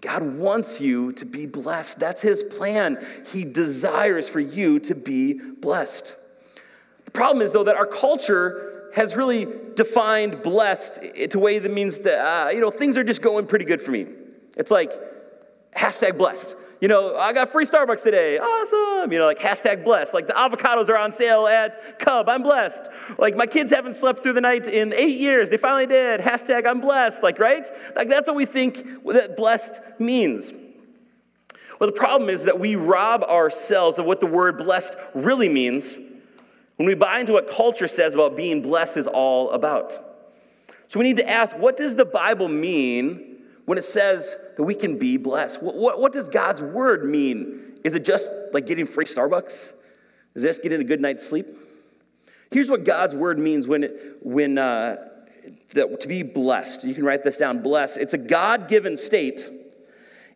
God 0.01 0.24
wants 0.24 0.81
you 0.81 1.13
to 1.13 1.25
be 1.25 1.45
blessed. 1.45 2.00
That's 2.00 2.21
his 2.21 2.44
plan. 2.44 3.03
He 3.31 3.45
desires 3.45 4.27
for 4.27 4.42
you 4.42 4.80
to 4.80 4.95
be 4.95 5.33
blessed. 5.33 6.13
The 7.06 7.12
problem 7.12 7.42
is, 7.42 7.53
though, 7.53 7.63
that 7.63 7.75
our 7.75 7.86
culture 7.86 8.92
has 8.94 9.15
really 9.15 9.47
defined 9.75 10.42
blessed 10.42 11.01
to 11.30 11.38
a 11.38 11.42
way 11.42 11.59
that 11.59 11.71
means 11.71 12.00
that, 12.00 12.19
uh, 12.19 12.50
you 12.50 12.59
know, 12.59 12.71
things 12.71 12.97
are 12.97 13.03
just 13.03 13.21
going 13.21 13.45
pretty 13.45 13.65
good 13.65 13.81
for 13.81 13.92
me. 13.92 14.06
It's 14.57 14.71
like 14.71 14.92
hashtag 15.75 16.18
blessed 16.18 16.56
you 16.81 16.88
know, 16.88 17.16
I 17.16 17.31
got 17.33 17.50
free 17.50 17.66
Starbucks 17.66 18.04
today. 18.04 18.38
Awesome. 18.38 19.12
You 19.12 19.19
know, 19.19 19.25
like 19.25 19.39
hashtag 19.39 19.83
blessed. 19.83 20.13
Like 20.13 20.27
the 20.27 20.33
avocados 20.33 20.89
are 20.89 20.98
on 20.98 21.12
sale 21.12 21.48
at 21.48 22.00
Cub. 22.00 22.27
I'm 22.27 22.44
blessed. 22.44 22.89
Like 23.18 23.36
my 23.36 23.45
kids 23.45 23.72
haven't 23.72 23.95
slept 23.95 24.22
through 24.22 24.33
the 24.33 24.42
night 24.42 24.68
in 24.68 24.94
eight 24.94 25.19
years. 25.19 25.50
They 25.50 25.57
finally 25.57 25.88
did. 25.88 26.19
Hashtag 26.19 26.68
I'm 26.68 26.81
blessed. 26.81 27.24
Like, 27.24 27.39
right? 27.39 27.66
Like 27.95 28.10
that's 28.10 28.27
what 28.27 28.36
we 28.36 28.45
think 28.45 29.04
that 29.06 29.38
blessed 29.38 29.80
means. 30.00 30.54
Well, 31.80 31.89
the 31.89 31.98
problem 31.98 32.30
is 32.30 32.44
that 32.44 32.60
we 32.60 32.75
rob 32.75 33.24
ourselves 33.24 34.00
of 34.00 34.06
what 34.06 34.19
the 34.19 34.28
word 34.28 34.57
blessed 34.57 34.95
really 35.13 35.50
means 35.50 35.98
when 36.78 36.88
we 36.88 36.94
buy 36.94 37.19
into 37.19 37.33
what 37.33 37.50
culture 37.50 37.88
says 37.88 38.13
about 38.13 38.36
being 38.36 38.62
blessed 38.62 38.98
is 38.98 39.07
all 39.07 39.51
about. 39.51 40.00
So 40.88 41.00
we 41.00 41.06
need 41.06 41.18
to 41.18 41.30
ask 41.30 41.56
what 41.57 41.78
does 41.78 41.95
the 41.95 42.06
Bible 42.06 42.48
mean 42.48 43.35
when 43.66 43.78
it 43.78 43.84
says 43.84 44.38
that 44.58 44.64
we 44.64 44.76
can 44.76 44.98
be 44.98 45.18
blessed? 45.18 45.62
What, 45.62 45.76
what, 45.76 46.00
what, 46.00 46.14
does 46.14 46.30
God's 46.30 46.62
word 46.62 47.04
mean? 47.06 47.74
Is 47.84 47.96
it 47.96 48.06
just 48.06 48.32
like 48.54 48.68
getting 48.68 48.86
free 48.86 49.06
Starbucks? 49.06 49.74
Is 50.36 50.44
this 50.44 50.60
getting 50.60 50.82
a 50.82 50.84
good 50.84 51.02
night's 51.02 51.26
sleep? 51.26 51.48
Here's 52.52 52.70
what 52.70 52.84
God's 52.84 53.16
word 53.16 53.40
means 53.40 53.68
when, 53.68 53.84
it, 53.84 54.18
when 54.22 54.57
uh, 54.57 54.98
that, 55.74 56.00
to 56.00 56.07
be 56.07 56.24
blessed. 56.24 56.84
You 56.84 56.94
can 56.94 57.04
write 57.04 57.24
this 57.24 57.38
down 57.38 57.62
blessed. 57.62 57.98
It's 57.98 58.14
a 58.14 58.18
God 58.18 58.68
given 58.68 58.98
state 58.98 59.50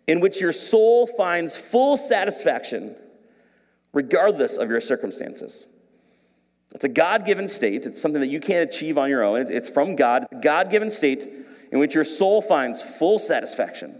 in 0.07 0.19
which 0.19 0.41
your 0.41 0.51
soul 0.51 1.05
finds 1.05 1.55
full 1.55 1.97
satisfaction 1.97 2.95
regardless 3.93 4.57
of 4.57 4.69
your 4.69 4.79
circumstances. 4.79 5.65
It's 6.73 6.83
a 6.83 6.89
God 6.89 7.25
given 7.25 7.47
state. 7.47 7.85
It's 7.85 8.01
something 8.01 8.21
that 8.21 8.27
you 8.27 8.39
can't 8.39 8.69
achieve 8.69 8.97
on 8.97 9.09
your 9.09 9.23
own. 9.23 9.45
It's 9.49 9.69
from 9.69 9.95
God. 9.95 10.27
God 10.41 10.69
given 10.69 10.89
state 10.91 11.27
in 11.71 11.79
which 11.79 11.95
your 11.95 12.03
soul 12.03 12.41
finds 12.41 12.81
full 12.81 13.19
satisfaction, 13.19 13.99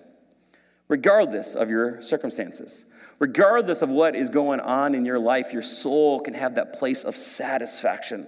regardless 0.88 1.56
of 1.56 1.70
your 1.70 2.02
circumstances. 2.02 2.86
Regardless 3.20 3.82
of 3.82 3.90
what 3.90 4.16
is 4.16 4.30
going 4.30 4.62
on 4.62 4.96
in 4.96 5.06
your 5.06 5.20
life, 5.20 5.52
your 5.52 5.62
soul 5.62 6.22
can 6.22 6.34
have 6.34 6.56
that 6.56 6.80
place 6.80 7.04
of 7.04 7.18
satisfaction. 7.18 8.28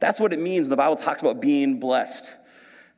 That's 0.00 0.18
what 0.18 0.32
it 0.32 0.40
means. 0.40 0.68
The 0.68 0.76
Bible 0.76 0.96
talks 0.96 1.22
about 1.22 1.40
being 1.40 1.78
blessed. 1.78 2.34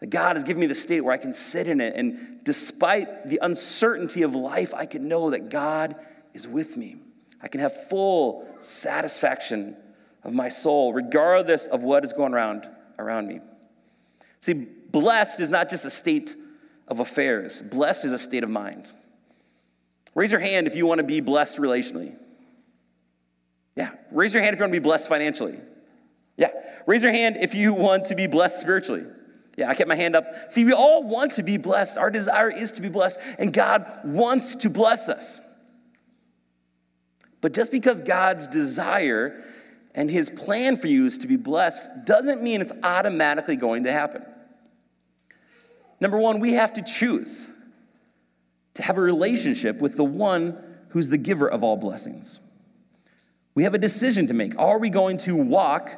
God 0.09 0.37
has 0.37 0.45
given 0.45 0.61
me 0.61 0.67
the 0.67 0.75
state 0.75 1.03
where 1.03 1.13
I 1.13 1.19
can 1.19 1.33
sit 1.33 1.69
in 1.69 1.81
it, 1.81 1.95
and 1.95 2.41
despite 2.43 3.29
the 3.29 3.39
uncertainty 3.43 4.23
of 4.23 4.35
life, 4.35 4.75
I 4.75 4.87
can 4.87 5.09
know 5.09 5.31
that 5.31 5.51
God 5.51 5.97
is 6.35 6.49
with 6.49 6.77
me. 6.77 6.97
I 7.43 7.49
can 7.49 7.61
have 7.61 7.89
full 7.89 8.49
satisfaction 8.61 9.77
of 10.23 10.35
my 10.35 10.49
soul, 10.49 10.93
regardless 10.93 11.67
of 11.67 11.83
what 11.83 12.05
is 12.05 12.13
going 12.13 12.35
around 12.35 12.69
around 12.99 13.29
me. 13.29 13.41
See, 14.41 14.67
Blessed 15.01 15.41
is 15.41 15.51
not 15.51 15.69
just 15.69 15.85
a 15.85 15.91
state 15.91 16.35
of 16.89 17.01
affairs, 17.01 17.61
blessed 17.61 18.07
is 18.07 18.13
a 18.15 18.19
state 18.19 18.43
of 18.43 18.49
mind. 18.49 18.91
Raise 20.15 20.33
your 20.33 20.41
hand 20.41 20.67
if 20.67 20.75
you 20.75 20.87
want 20.87 21.01
to 21.01 21.05
be 21.05 21.21
blessed 21.21 21.59
relationally. 21.59 22.15
Yeah. 23.75 23.91
Raise 24.11 24.33
your 24.33 24.43
hand 24.43 24.55
if 24.55 24.59
you 24.59 24.63
want 24.63 24.73
to 24.73 24.81
be 24.81 24.83
blessed 24.83 25.07
financially. 25.11 25.61
Yeah. 26.39 26.49
Raise 26.87 27.03
your 27.03 27.13
hand 27.13 27.37
if 27.39 27.55
you 27.55 27.75
want 27.75 28.07
to 28.07 28.15
be 28.15 28.27
blessed 28.27 28.59
spiritually. 28.59 29.05
Yeah, 29.59 29.69
I 29.69 29.75
kept 29.75 29.87
my 29.87 29.97
hand 29.97 30.17
up. 30.17 30.51
See, 30.51 30.65
we 30.65 30.73
all 30.73 31.03
want 31.03 31.35
to 31.35 31.43
be 31.43 31.59
blessed. 31.59 31.99
Our 31.99 32.11
desire 32.11 32.49
is 32.49 32.73
to 32.73 32.81
be 32.81 32.89
blessed, 32.89 33.19
and 33.39 33.53
God 33.53 34.01
wants 34.03 34.57
to 34.57 34.71
bless 34.71 35.11
us. 35.11 35.43
But 37.43 37.53
just 37.53 37.71
because 37.71 38.01
God's 38.01 38.47
desire 38.47 39.45
and 39.95 40.11
his 40.11 40.31
plan 40.31 40.77
for 40.77 40.87
you 40.87 41.05
is 41.05 41.19
to 41.19 41.27
be 41.27 41.37
blessed 41.37 42.07
doesn't 42.07 42.43
mean 42.43 42.63
it's 42.63 42.73
automatically 42.83 43.57
going 43.57 43.85
to 43.85 43.93
happen. 43.93 44.25
Number 46.01 46.19
one, 46.19 46.41
we 46.41 46.53
have 46.53 46.75
to 46.75 46.83
choose 46.83 47.51
to 48.75 48.83
have 48.83 48.99
a 48.99 49.01
relationship 49.01 49.81
with 49.81 49.97
the 49.97 50.05
one 50.05 50.63
who's 50.91 51.09
the 51.09 51.19
giver 51.19 51.49
of 51.49 51.63
all 51.63 51.77
blessings. 51.77 52.41
We 53.55 53.63
have 53.65 53.75
a 53.75 53.79
decision 53.79 54.27
to 54.27 54.35
make. 54.35 54.59
Are 54.59 54.79
we 54.79 54.91
going 54.91 55.19
to 55.19 55.35
walk 55.35 55.91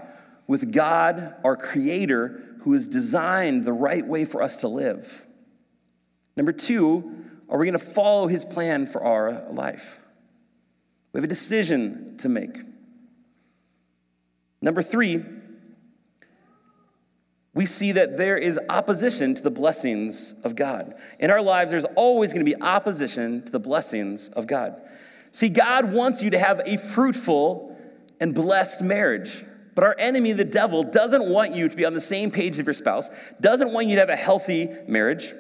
with 0.47 0.73
God, 0.73 1.35
our 1.45 1.57
Creator, 1.57 2.41
who 2.61 2.73
has 2.73 2.87
designed 2.87 3.65
the 3.65 3.73
right 3.73 4.07
way 4.07 4.25
for 4.25 4.43
us 4.43 4.57
to 4.57 4.69
live? 4.69 5.27
Number 6.37 6.53
two, 6.53 7.25
are 7.49 7.59
we 7.59 7.67
going 7.67 7.79
to 7.79 7.85
follow 7.85 8.29
His 8.29 8.45
plan 8.45 8.87
for 8.87 9.03
our 9.03 9.47
life? 9.51 10.01
We 11.13 11.19
have 11.19 11.25
a 11.25 11.29
decision 11.29 12.17
to 12.19 12.29
make. 12.29 12.59
Number 14.61 14.83
three, 14.83 15.25
we 17.59 17.67
see 17.67 17.91
that 17.91 18.17
there 18.17 18.39
is 18.39 18.57
opposition 18.69 19.35
to 19.35 19.43
the 19.43 19.51
blessings 19.51 20.33
of 20.45 20.55
God. 20.55 20.95
In 21.19 21.29
our 21.33 21.43
lives, 21.43 21.73
there's 21.73 21.87
always 21.97 22.33
going 22.33 22.47
to 22.47 22.49
be 22.49 22.55
opposition 22.63 23.43
to 23.47 23.51
the 23.51 23.59
blessings 23.59 24.29
of 24.29 24.47
God. 24.47 24.81
See, 25.33 25.49
God 25.49 25.93
wants 25.93 26.23
you 26.23 26.31
to 26.31 26.39
have 26.39 26.61
a 26.65 26.77
fruitful 26.77 27.77
and 28.21 28.33
blessed 28.33 28.81
marriage. 28.81 29.45
But 29.75 29.83
our 29.83 29.97
enemy, 29.99 30.31
the 30.35 30.45
devil, 30.45 30.85
doesn't 30.85 31.29
want 31.29 31.53
you 31.53 31.69
to 31.69 31.75
be 31.75 31.85
on 31.85 31.95
the 31.95 32.01
same 32.01 32.31
page 32.31 32.61
as 32.61 32.65
your 32.65 32.73
spouse, 32.75 33.11
doesn't 33.41 33.73
want 33.73 33.89
you 33.89 33.97
to 33.97 34.03
have 34.03 34.09
a 34.09 34.15
healthy 34.15 34.69
marriage. 34.87 35.33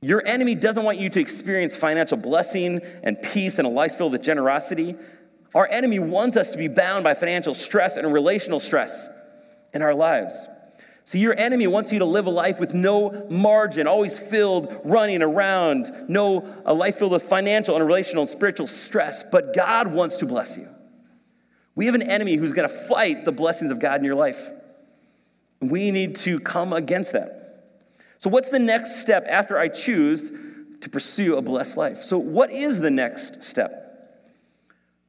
Your 0.00 0.26
enemy 0.26 0.54
doesn't 0.54 0.84
want 0.84 0.98
you 0.98 1.10
to 1.10 1.20
experience 1.20 1.76
financial 1.76 2.16
blessing 2.16 2.80
and 3.02 3.20
peace 3.20 3.58
and 3.58 3.66
a 3.66 3.70
life 3.70 3.96
filled 3.96 4.12
with 4.12 4.22
generosity. 4.22 4.96
Our 5.54 5.68
enemy 5.68 5.98
wants 5.98 6.38
us 6.38 6.50
to 6.52 6.56
be 6.56 6.68
bound 6.68 7.04
by 7.04 7.12
financial 7.12 7.52
stress 7.52 7.98
and 7.98 8.10
relational 8.10 8.58
stress 8.58 9.10
in 9.74 9.82
our 9.82 9.94
lives. 9.94 10.48
See, 11.06 11.18
your 11.18 11.38
enemy 11.38 11.66
wants 11.66 11.92
you 11.92 11.98
to 11.98 12.06
live 12.06 12.26
a 12.26 12.30
life 12.30 12.58
with 12.58 12.72
no 12.72 13.26
margin, 13.28 13.86
always 13.86 14.18
filled, 14.18 14.80
running 14.84 15.20
around, 15.20 15.92
no 16.08 16.62
a 16.64 16.72
life 16.72 16.96
filled 16.96 17.12
with 17.12 17.24
financial 17.24 17.76
and 17.76 17.84
relational 17.84 18.22
and 18.22 18.30
spiritual 18.30 18.66
stress. 18.66 19.22
But 19.22 19.54
God 19.54 19.88
wants 19.88 20.16
to 20.18 20.26
bless 20.26 20.56
you. 20.56 20.66
We 21.74 21.86
have 21.86 21.94
an 21.94 22.02
enemy 22.02 22.36
who's 22.36 22.52
going 22.52 22.68
to 22.68 22.74
fight 22.74 23.26
the 23.26 23.32
blessings 23.32 23.70
of 23.70 23.80
God 23.80 23.98
in 23.98 24.04
your 24.04 24.14
life. 24.14 24.50
We 25.60 25.90
need 25.90 26.16
to 26.16 26.40
come 26.40 26.72
against 26.72 27.12
that. 27.12 27.44
So, 28.18 28.30
what's 28.30 28.48
the 28.48 28.58
next 28.58 29.02
step 29.02 29.26
after 29.28 29.58
I 29.58 29.68
choose 29.68 30.32
to 30.80 30.88
pursue 30.88 31.36
a 31.36 31.42
blessed 31.42 31.76
life? 31.76 32.02
So, 32.02 32.16
what 32.16 32.50
is 32.50 32.80
the 32.80 32.90
next 32.90 33.42
step? 33.42 33.84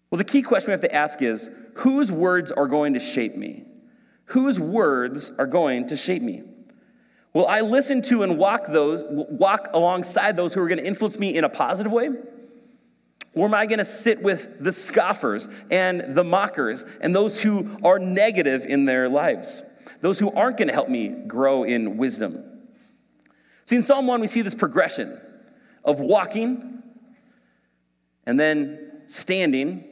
Well, 0.10 0.18
the 0.18 0.26
key 0.26 0.42
question 0.42 0.68
we 0.68 0.72
have 0.72 0.82
to 0.82 0.94
ask 0.94 1.22
is 1.22 1.50
whose 1.76 2.12
words 2.12 2.52
are 2.52 2.68
going 2.68 2.94
to 2.96 3.00
shape 3.00 3.36
me? 3.36 3.64
Whose 4.26 4.60
words 4.60 5.32
are 5.38 5.48
going 5.48 5.88
to 5.88 5.96
shape 5.96 6.22
me? 6.22 6.44
Will 7.34 7.48
I 7.48 7.62
listen 7.62 8.02
to 8.04 8.24
and 8.24 8.38
walk 8.38 8.68
those, 8.68 9.04
walk 9.10 9.70
alongside 9.74 10.38
those 10.38 10.54
who 10.54 10.62
are 10.62 10.68
going 10.68 10.80
to 10.80 10.86
influence 10.86 11.20
me 11.20 11.36
in 11.36 11.44
a 11.44 11.50
positive 11.50 11.92
way? 11.92 12.10
Or 13.34 13.46
am 13.48 13.54
I 13.54 13.66
going 13.66 13.80
to 13.80 13.86
sit 13.86 14.22
with 14.22 14.64
the 14.64 14.72
scoffers 14.72 15.50
and 15.70 16.16
the 16.16 16.24
mockers 16.24 16.86
and 17.02 17.14
those 17.14 17.42
who 17.42 17.78
are 17.84 18.00
negative 18.00 18.66
in 18.66 18.86
their 18.86 19.10
lives? 19.10 19.62
Those 20.00 20.18
who 20.18 20.32
aren't 20.32 20.58
going 20.58 20.70
to 20.70 20.74
help 20.74 20.88
me 20.88 21.10
grow 21.10 21.64
in 21.64 21.98
wisdom? 21.98 22.44
See, 23.66 23.76
in 23.76 23.82
Psalm 23.82 24.08
1, 24.08 24.22
we 24.22 24.28
see 24.28 24.42
this 24.42 24.56
progression 24.56 25.20
of 25.84 26.00
walking 26.00 26.82
and 28.26 28.40
then 28.40 29.02
standing 29.08 29.84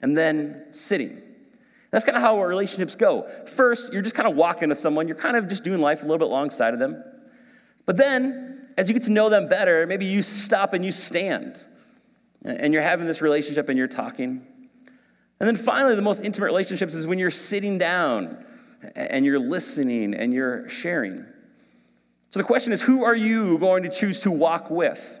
and 0.00 0.16
then 0.16 0.66
sitting. 0.70 1.20
That's 1.94 2.04
kind 2.04 2.16
of 2.16 2.22
how 2.22 2.38
our 2.38 2.48
relationships 2.48 2.96
go. 2.96 3.30
First, 3.46 3.92
you're 3.92 4.02
just 4.02 4.16
kind 4.16 4.28
of 4.28 4.34
walking 4.34 4.70
with 4.70 4.80
someone, 4.80 5.06
you're 5.06 5.16
kind 5.16 5.36
of 5.36 5.46
just 5.46 5.62
doing 5.62 5.80
life 5.80 6.00
a 6.00 6.02
little 6.02 6.18
bit 6.18 6.26
alongside 6.26 6.74
of 6.74 6.80
them. 6.80 7.00
But 7.86 7.96
then, 7.96 8.66
as 8.76 8.88
you 8.88 8.94
get 8.94 9.04
to 9.04 9.12
know 9.12 9.28
them 9.28 9.46
better, 9.46 9.86
maybe 9.86 10.04
you 10.04 10.20
stop 10.20 10.74
and 10.74 10.84
you 10.84 10.90
stand. 10.90 11.64
And 12.44 12.72
you're 12.72 12.82
having 12.82 13.06
this 13.06 13.22
relationship 13.22 13.68
and 13.68 13.78
you're 13.78 13.86
talking. 13.86 14.44
And 15.38 15.48
then 15.48 15.54
finally, 15.54 15.94
the 15.94 16.02
most 16.02 16.24
intimate 16.24 16.46
relationships 16.46 16.96
is 16.96 17.06
when 17.06 17.20
you're 17.20 17.30
sitting 17.30 17.78
down 17.78 18.44
and 18.96 19.24
you're 19.24 19.38
listening 19.38 20.14
and 20.14 20.34
you're 20.34 20.68
sharing. 20.68 21.24
So 22.30 22.40
the 22.40 22.44
question 22.44 22.72
is 22.72 22.82
who 22.82 23.04
are 23.04 23.14
you 23.14 23.56
going 23.58 23.84
to 23.84 23.88
choose 23.88 24.18
to 24.20 24.32
walk 24.32 24.68
with? 24.68 25.20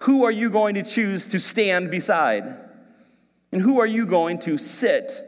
Who 0.00 0.26
are 0.26 0.30
you 0.30 0.50
going 0.50 0.74
to 0.74 0.82
choose 0.82 1.28
to 1.28 1.40
stand 1.40 1.90
beside? 1.90 2.44
And 3.52 3.62
who 3.62 3.80
are 3.80 3.86
you 3.86 4.04
going 4.04 4.40
to 4.40 4.58
sit 4.58 5.22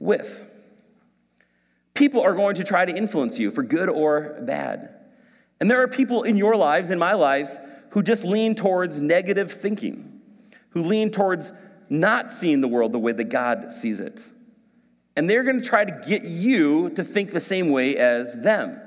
with? 0.00 0.44
People 1.94 2.22
are 2.22 2.34
going 2.34 2.56
to 2.56 2.64
try 2.64 2.84
to 2.84 2.96
influence 2.96 3.38
you 3.38 3.52
for 3.52 3.62
good 3.62 3.88
or 3.88 4.38
bad. 4.42 4.96
And 5.60 5.70
there 5.70 5.82
are 5.82 5.88
people 5.88 6.22
in 6.22 6.36
your 6.36 6.56
lives, 6.56 6.90
in 6.90 6.98
my 6.98 7.12
lives, 7.12 7.60
who 7.90 8.02
just 8.02 8.24
lean 8.24 8.54
towards 8.54 8.98
negative 8.98 9.52
thinking, 9.52 10.20
who 10.70 10.82
lean 10.82 11.10
towards 11.10 11.52
not 11.88 12.30
seeing 12.30 12.60
the 12.60 12.68
world 12.68 12.92
the 12.92 12.98
way 12.98 13.12
that 13.12 13.28
God 13.28 13.72
sees 13.72 14.00
it. 14.00 14.28
And 15.16 15.28
they're 15.28 15.42
going 15.42 15.60
to 15.60 15.68
try 15.68 15.84
to 15.84 16.02
get 16.06 16.24
you 16.24 16.90
to 16.90 17.04
think 17.04 17.32
the 17.32 17.40
same 17.40 17.70
way 17.70 17.96
as 17.96 18.34
them. 18.40 18.80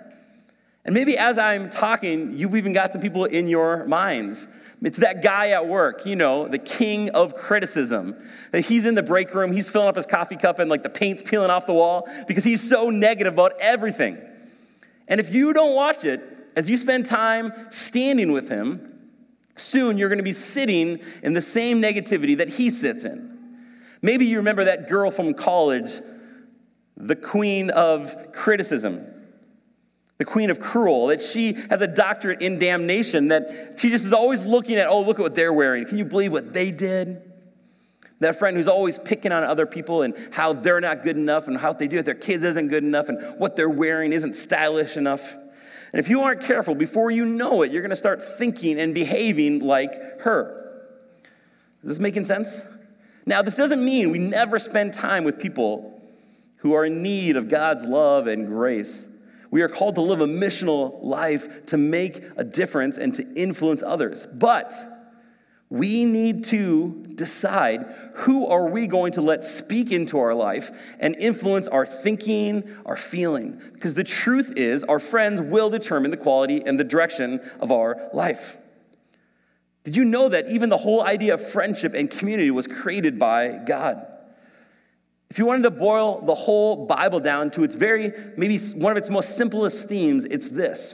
And 0.85 0.93
maybe 0.93 1.17
as 1.17 1.37
I'm 1.37 1.69
talking, 1.69 2.37
you've 2.37 2.55
even 2.55 2.73
got 2.73 2.91
some 2.91 3.01
people 3.01 3.25
in 3.25 3.47
your 3.47 3.85
minds 3.85 4.47
it's 4.83 4.99
that 4.99 5.23
guy 5.23 5.51
at 5.51 5.67
work, 5.67 6.05
you 6.05 6.15
know, 6.15 6.47
the 6.47 6.59
king 6.59 7.09
of 7.11 7.35
criticism. 7.35 8.15
He's 8.53 8.85
in 8.85 8.95
the 8.95 9.03
break 9.03 9.33
room, 9.33 9.53
he's 9.53 9.69
filling 9.69 9.87
up 9.87 9.95
his 9.95 10.05
coffee 10.05 10.35
cup, 10.35 10.59
and 10.59 10.69
like 10.69 10.83
the 10.83 10.89
paint's 10.89 11.23
peeling 11.23 11.49
off 11.49 11.65
the 11.65 11.73
wall 11.73 12.07
because 12.27 12.43
he's 12.43 12.67
so 12.67 12.89
negative 12.89 13.33
about 13.33 13.53
everything. 13.59 14.17
And 15.07 15.19
if 15.19 15.33
you 15.33 15.53
don't 15.53 15.73
watch 15.73 16.03
it, 16.03 16.21
as 16.55 16.69
you 16.69 16.77
spend 16.77 17.05
time 17.05 17.53
standing 17.69 18.31
with 18.31 18.49
him, 18.49 19.09
soon 19.55 19.97
you're 19.97 20.09
going 20.09 20.17
to 20.17 20.23
be 20.23 20.33
sitting 20.33 20.99
in 21.23 21.33
the 21.33 21.41
same 21.41 21.81
negativity 21.81 22.37
that 22.37 22.49
he 22.49 22.69
sits 22.69 23.05
in. 23.05 23.31
Maybe 24.01 24.25
you 24.25 24.37
remember 24.37 24.65
that 24.65 24.89
girl 24.89 25.11
from 25.11 25.33
college, 25.33 25.93
the 26.97 27.15
queen 27.15 27.69
of 27.69 28.33
criticism 28.33 29.12
the 30.17 30.25
queen 30.25 30.49
of 30.49 30.59
cruel, 30.59 31.07
that 31.07 31.21
she 31.21 31.53
has 31.69 31.81
a 31.81 31.87
doctorate 31.87 32.41
in 32.41 32.59
damnation, 32.59 33.29
that 33.29 33.75
she 33.77 33.89
just 33.89 34.05
is 34.05 34.13
always 34.13 34.45
looking 34.45 34.75
at, 34.75 34.87
oh, 34.87 35.01
look 35.01 35.19
at 35.19 35.23
what 35.23 35.35
they're 35.35 35.53
wearing. 35.53 35.85
Can 35.85 35.97
you 35.97 36.05
believe 36.05 36.31
what 36.31 36.53
they 36.53 36.71
did? 36.71 37.21
That 38.19 38.37
friend 38.39 38.55
who's 38.55 38.67
always 38.67 38.97
picking 38.99 39.31
on 39.31 39.43
other 39.43 39.65
people 39.65 40.03
and 40.03 40.15
how 40.31 40.53
they're 40.53 40.79
not 40.79 41.01
good 41.01 41.17
enough 41.17 41.47
and 41.47 41.57
how 41.57 41.73
they 41.73 41.87
do 41.87 41.97
with 41.97 42.05
their 42.05 42.15
kids 42.15 42.43
isn't 42.43 42.69
good 42.69 42.83
enough 42.83 43.09
and 43.09 43.39
what 43.39 43.55
they're 43.55 43.69
wearing 43.69 44.13
isn't 44.13 44.35
stylish 44.35 44.95
enough. 44.95 45.33
And 45.91 45.99
if 45.99 46.09
you 46.09 46.21
aren't 46.21 46.41
careful, 46.41 46.73
before 46.73 47.11
you 47.11 47.25
know 47.25 47.63
it, 47.63 47.71
you're 47.71 47.81
going 47.81 47.89
to 47.89 47.95
start 47.95 48.21
thinking 48.21 48.79
and 48.79 48.93
behaving 48.93 49.59
like 49.59 50.21
her. 50.21 50.83
Is 51.81 51.89
this 51.89 51.99
making 51.99 52.25
sense? 52.25 52.61
Now, 53.25 53.41
this 53.41 53.55
doesn't 53.55 53.83
mean 53.83 54.09
we 54.11 54.19
never 54.19 54.57
spend 54.57 54.93
time 54.93 55.23
with 55.23 55.37
people 55.37 56.01
who 56.57 56.73
are 56.73 56.85
in 56.85 57.03
need 57.03 57.35
of 57.35 57.49
God's 57.49 57.83
love 57.83 58.27
and 58.27 58.47
grace. 58.47 59.09
We 59.53 59.61
are 59.61 59.69
called 59.69 59.93
to 59.95 60.01
live 60.01 60.19
a 60.19 60.25
missional 60.25 60.97
life 61.03 61.67
to 61.67 61.77
make 61.77 62.23
a 62.37 62.43
difference 62.43 62.97
and 62.97 63.13
to 63.13 63.33
influence 63.35 63.83
others. 63.83 64.25
But 64.25 64.73
we 65.69 66.05
need 66.05 66.45
to 66.45 67.05
decide 67.13 67.85
who 68.15 68.47
are 68.47 68.67
we 68.67 68.87
going 68.87 69.11
to 69.11 69.21
let 69.21 69.43
speak 69.43 69.91
into 69.91 70.17
our 70.17 70.33
life 70.33 70.71
and 70.99 71.15
influence 71.17 71.67
our 71.67 71.85
thinking, 71.85 72.63
our 72.87 72.97
feeling. 72.97 73.61
Because 73.73 73.93
the 73.93 74.03
truth 74.03 74.53
is, 74.55 74.83
our 74.85 74.97
friends 74.97 75.39
will 75.39 75.69
determine 75.69 76.09
the 76.09 76.17
quality 76.17 76.63
and 76.65 76.79
the 76.79 76.83
direction 76.83 77.39
of 77.59 77.71
our 77.71 78.09
life. 78.11 78.57
Did 79.83 79.95
you 79.95 80.03
know 80.03 80.29
that 80.29 80.49
even 80.49 80.69
the 80.69 80.77
whole 80.77 81.03
idea 81.03 81.35
of 81.35 81.47
friendship 81.47 81.93
and 81.93 82.09
community 82.09 82.49
was 82.49 82.65
created 82.65 83.19
by 83.19 83.59
God? 83.67 84.07
If 85.33 85.39
you 85.39 85.47
wanted 85.47 85.63
to 85.63 85.71
boil 85.71 86.21
the 86.21 86.35
whole 86.35 86.85
Bible 86.85 87.19
down 87.19 87.49
to 87.51 87.63
its 87.63 87.73
very, 87.73 88.13
maybe 88.37 88.59
one 88.75 88.91
of 88.91 88.99
its 88.99 89.09
most 89.09 89.35
simplest 89.35 89.87
themes, 89.87 90.25
it's 90.25 90.47
this 90.47 90.93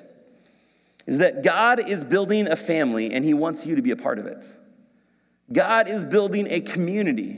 is 1.06 1.18
that 1.18 1.44
God 1.44 1.90
is 1.90 2.06
building 2.06 2.48
a 2.48 2.56
family 2.56 3.12
and 3.12 3.26
he 3.26 3.34
wants 3.34 3.66
you 3.66 3.76
to 3.76 3.82
be 3.82 3.92
a 3.92 3.98
part 3.98 4.18
of 4.18 4.28
it. 4.28 4.50
God 5.52 5.90
is 5.90 6.06
building 6.06 6.48
a 6.50 6.62
community 6.62 7.32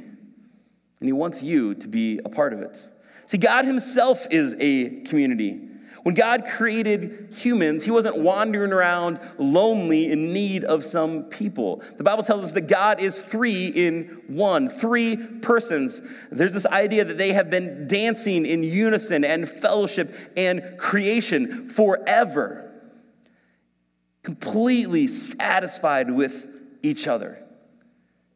and 1.00 1.10
he 1.10 1.12
wants 1.12 1.41
you 1.41 1.74
to 1.74 1.88
be 1.88 2.20
a 2.24 2.29
part 2.29 2.53
of 2.53 2.62
it. 2.62 2.88
See, 3.25 3.39
God 3.39 3.65
himself 3.65 4.27
is 4.29 4.55
a 4.60 5.01
community. 5.01 5.70
When 6.03 6.15
God 6.15 6.46
created 6.46 7.29
humans, 7.31 7.84
He 7.84 7.91
wasn't 7.91 8.17
wandering 8.17 8.74
around 8.74 9.20
lonely 9.38 10.12
in 10.12 10.34
need 10.34 10.63
of 10.63 10.84
some 10.84 11.25
people. 11.25 11.84
The 11.98 12.03
Bible 12.03 12.24
tells 12.24 12.43
us 12.43 12.53
that 12.53 12.62
God 12.62 13.00
is 13.00 13.22
three 13.22 13.67
in 13.67 14.22
one, 14.27 14.70
three 14.70 15.15
persons. 15.15 16.01
There's 16.31 16.53
this 16.53 16.65
idea 16.65 17.05
that 17.05 17.20
they 17.20 17.34
have 17.34 17.51
been 17.51 17.88
dancing 17.88 18.48
in 18.48 18.63
unison 18.63 19.24
and 19.24 19.48
fellowship 19.48 20.15
and 20.36 20.77
creation 20.79 21.70
forever, 21.70 22.72
completely 24.24 25.08
satisfied 25.08 26.10
with 26.10 26.48
each 26.81 27.08
other. 27.08 27.43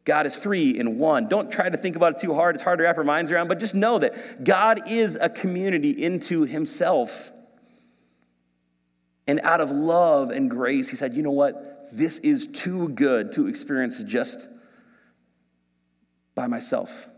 God 0.04 0.24
is 0.26 0.36
three 0.36 0.78
in 0.78 0.98
one. 0.98 1.26
Don't 1.26 1.50
try 1.50 1.68
to 1.68 1.76
think 1.76 1.96
about 1.96 2.14
it 2.14 2.20
too 2.20 2.32
hard. 2.32 2.54
It's 2.54 2.62
hard 2.62 2.78
to 2.78 2.84
wrap 2.84 2.96
our 2.96 3.02
minds 3.02 3.32
around, 3.32 3.48
but 3.48 3.58
just 3.58 3.74
know 3.74 3.98
that 3.98 4.44
God 4.44 4.88
is 4.88 5.18
a 5.20 5.28
community 5.28 5.90
into 5.90 6.44
himself. 6.44 7.32
And 9.26 9.40
out 9.40 9.60
of 9.60 9.70
love 9.70 10.30
and 10.30 10.50
grace, 10.50 10.88
he 10.88 10.96
said, 10.96 11.14
you 11.14 11.22
know 11.22 11.32
what? 11.32 11.88
This 11.92 12.18
is 12.18 12.46
too 12.46 12.88
good 12.90 13.32
to 13.32 13.48
experience 13.48 14.02
just 14.02 14.48
by 16.34 16.46
myself. 16.46 17.08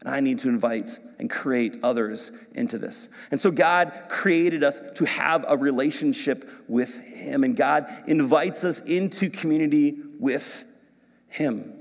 And 0.00 0.08
I 0.08 0.20
need 0.20 0.38
to 0.40 0.48
invite 0.48 0.98
and 1.18 1.28
create 1.28 1.78
others 1.82 2.30
into 2.54 2.78
this. 2.78 3.08
And 3.30 3.40
so 3.40 3.50
God 3.50 3.92
created 4.08 4.62
us 4.62 4.80
to 4.94 5.04
have 5.06 5.44
a 5.48 5.56
relationship 5.56 6.48
with 6.68 6.98
Him. 6.98 7.42
And 7.42 7.56
God 7.56 7.92
invites 8.06 8.64
us 8.64 8.80
into 8.80 9.28
community 9.28 9.98
with 10.20 10.64
Him. 11.26 11.74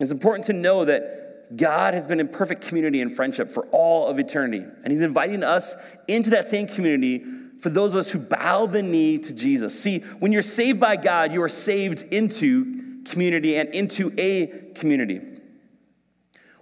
It's 0.00 0.12
important 0.12 0.46
to 0.46 0.54
know 0.54 0.86
that 0.86 1.56
God 1.56 1.92
has 1.92 2.06
been 2.06 2.20
in 2.20 2.28
perfect 2.28 2.62
community 2.62 3.02
and 3.02 3.14
friendship 3.14 3.50
for 3.50 3.66
all 3.66 4.06
of 4.06 4.18
eternity. 4.18 4.64
And 4.84 4.92
He's 4.92 5.02
inviting 5.02 5.42
us 5.42 5.76
into 6.06 6.30
that 6.30 6.46
same 6.46 6.66
community 6.66 7.22
for 7.60 7.70
those 7.70 7.92
of 7.92 7.98
us 7.98 8.10
who 8.10 8.18
bow 8.18 8.66
the 8.66 8.82
knee 8.82 9.18
to 9.18 9.34
Jesus. 9.34 9.78
See, 9.78 10.00
when 10.20 10.32
you're 10.32 10.42
saved 10.42 10.78
by 10.78 10.96
God, 10.96 11.32
you 11.32 11.42
are 11.42 11.48
saved 11.48 12.04
into 12.12 13.02
community 13.04 13.56
and 13.56 13.68
into 13.70 14.12
a 14.18 14.46
community. 14.74 15.20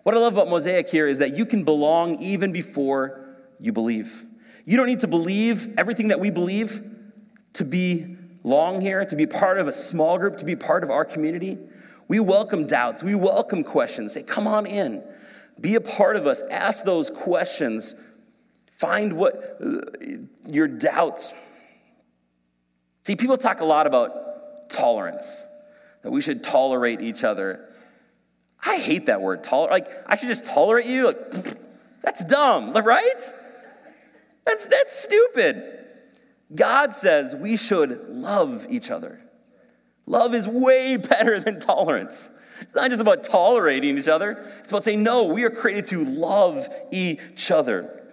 What 0.02 0.14
I 0.14 0.18
love 0.18 0.34
about 0.34 0.48
Mosaic 0.48 0.88
here 0.88 1.08
is 1.08 1.18
that 1.18 1.36
you 1.36 1.44
can 1.44 1.64
belong 1.64 2.22
even 2.22 2.52
before 2.52 3.36
you 3.58 3.72
believe. 3.72 4.24
You 4.64 4.76
don't 4.76 4.86
need 4.86 5.00
to 5.00 5.08
believe 5.08 5.78
everything 5.78 6.08
that 6.08 6.20
we 6.20 6.30
believe 6.30 6.82
to 7.54 7.64
be 7.64 8.16
long 8.44 8.80
here, 8.80 9.04
to 9.04 9.16
be 9.16 9.26
part 9.26 9.58
of 9.58 9.66
a 9.66 9.72
small 9.72 10.18
group, 10.18 10.38
to 10.38 10.44
be 10.44 10.54
part 10.54 10.84
of 10.84 10.90
our 10.90 11.04
community. 11.04 11.58
We 12.08 12.20
welcome 12.20 12.66
doubts, 12.66 13.02
we 13.02 13.16
welcome 13.16 13.64
questions. 13.64 14.12
Say, 14.12 14.22
come 14.22 14.46
on 14.46 14.66
in, 14.66 15.02
be 15.60 15.74
a 15.74 15.80
part 15.80 16.14
of 16.14 16.26
us, 16.26 16.42
ask 16.50 16.84
those 16.84 17.10
questions, 17.10 17.96
find 18.76 19.14
what 19.14 19.60
your 20.46 20.68
doubts. 20.68 21.32
See, 23.04 23.16
people 23.16 23.36
talk 23.36 23.60
a 23.60 23.64
lot 23.64 23.86
about 23.86 24.70
tolerance, 24.70 25.44
that 26.02 26.10
we 26.10 26.20
should 26.20 26.42
tolerate 26.42 27.00
each 27.00 27.24
other. 27.24 27.68
I 28.64 28.78
hate 28.78 29.06
that 29.06 29.20
word, 29.20 29.44
tolerate. 29.44 29.70
Like, 29.70 30.02
I 30.06 30.16
should 30.16 30.28
just 30.28 30.44
tolerate 30.44 30.86
you? 30.86 31.06
Like, 31.06 31.58
that's 32.02 32.24
dumb, 32.24 32.72
right? 32.84 33.20
That's, 34.44 34.66
that's 34.66 34.96
stupid. 34.96 35.84
God 36.54 36.94
says 36.94 37.34
we 37.34 37.56
should 37.56 38.08
love 38.08 38.66
each 38.70 38.90
other. 38.90 39.20
Love 40.06 40.34
is 40.34 40.46
way 40.46 40.96
better 40.96 41.40
than 41.40 41.60
tolerance. 41.60 42.30
It's 42.60 42.74
not 42.74 42.88
just 42.90 43.02
about 43.02 43.24
tolerating 43.24 43.98
each 43.98 44.08
other, 44.08 44.50
it's 44.62 44.72
about 44.72 44.84
saying, 44.84 45.02
no, 45.02 45.24
we 45.24 45.44
are 45.44 45.50
created 45.50 45.86
to 45.86 46.04
love 46.04 46.68
each 46.90 47.50
other. 47.50 48.05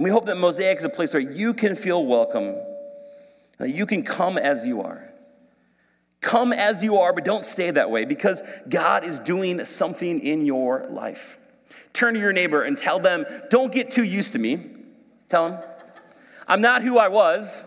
And 0.00 0.06
we 0.06 0.10
hope 0.10 0.24
that 0.24 0.38
Mosaic 0.38 0.78
is 0.78 0.84
a 0.86 0.88
place 0.88 1.12
where 1.12 1.20
you 1.20 1.52
can 1.52 1.76
feel 1.76 2.06
welcome, 2.06 2.54
that 3.58 3.68
you 3.68 3.84
can 3.84 4.02
come 4.02 4.38
as 4.38 4.64
you 4.64 4.80
are. 4.80 5.06
Come 6.22 6.54
as 6.54 6.82
you 6.82 7.00
are, 7.00 7.12
but 7.12 7.22
don't 7.22 7.44
stay 7.44 7.70
that 7.70 7.90
way 7.90 8.06
because 8.06 8.42
God 8.66 9.04
is 9.04 9.20
doing 9.20 9.62
something 9.66 10.20
in 10.20 10.46
your 10.46 10.86
life. 10.88 11.38
Turn 11.92 12.14
to 12.14 12.20
your 12.20 12.32
neighbor 12.32 12.62
and 12.62 12.78
tell 12.78 12.98
them, 12.98 13.26
don't 13.50 13.70
get 13.70 13.90
too 13.90 14.02
used 14.02 14.32
to 14.32 14.38
me. 14.38 14.70
Tell 15.28 15.50
them, 15.50 15.60
I'm 16.48 16.62
not 16.62 16.82
who 16.82 16.98
I 16.98 17.08
was 17.08 17.62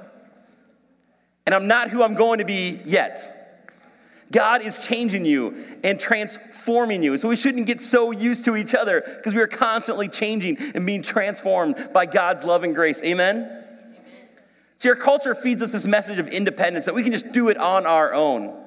and 1.46 1.54
I'm 1.54 1.68
not 1.68 1.92
who 1.92 2.02
I'm 2.02 2.16
going 2.16 2.40
to 2.40 2.46
be 2.46 2.80
yet. 2.84 3.33
God 4.32 4.62
is 4.62 4.80
changing 4.80 5.26
you 5.26 5.56
and 5.84 6.00
transforming 6.00 7.04
you. 7.04 7.18
So 7.18 7.28
we 7.28 7.36
shouldn't 7.36 7.68
get 7.68 7.82
so 7.82 8.12
used 8.12 8.46
to 8.46 8.56
each 8.56 8.74
other 8.74 9.02
because 9.02 9.34
we 9.34 9.42
are 9.42 9.48
constantly 9.48 10.08
changing 10.08 10.58
and 10.74 10.86
being 10.86 11.04
transformed 11.04 11.90
by 11.94 12.06
God's 12.06 12.44
love 12.44 12.64
and 12.64 12.74
grace. 12.74 13.04
Amen? 13.04 13.38
Amen? 13.38 13.64
See, 14.78 14.90
our 14.90 14.96
culture 14.96 15.36
feeds 15.36 15.62
us 15.62 15.70
this 15.70 15.86
message 15.86 16.20
of 16.20 16.28
independence 16.30 16.86
that 16.86 16.96
we 16.96 17.04
can 17.04 17.12
just 17.12 17.32
do 17.32 17.50
it 17.50 17.58
on 17.58 17.86
our 17.86 18.14
own. 18.14 18.60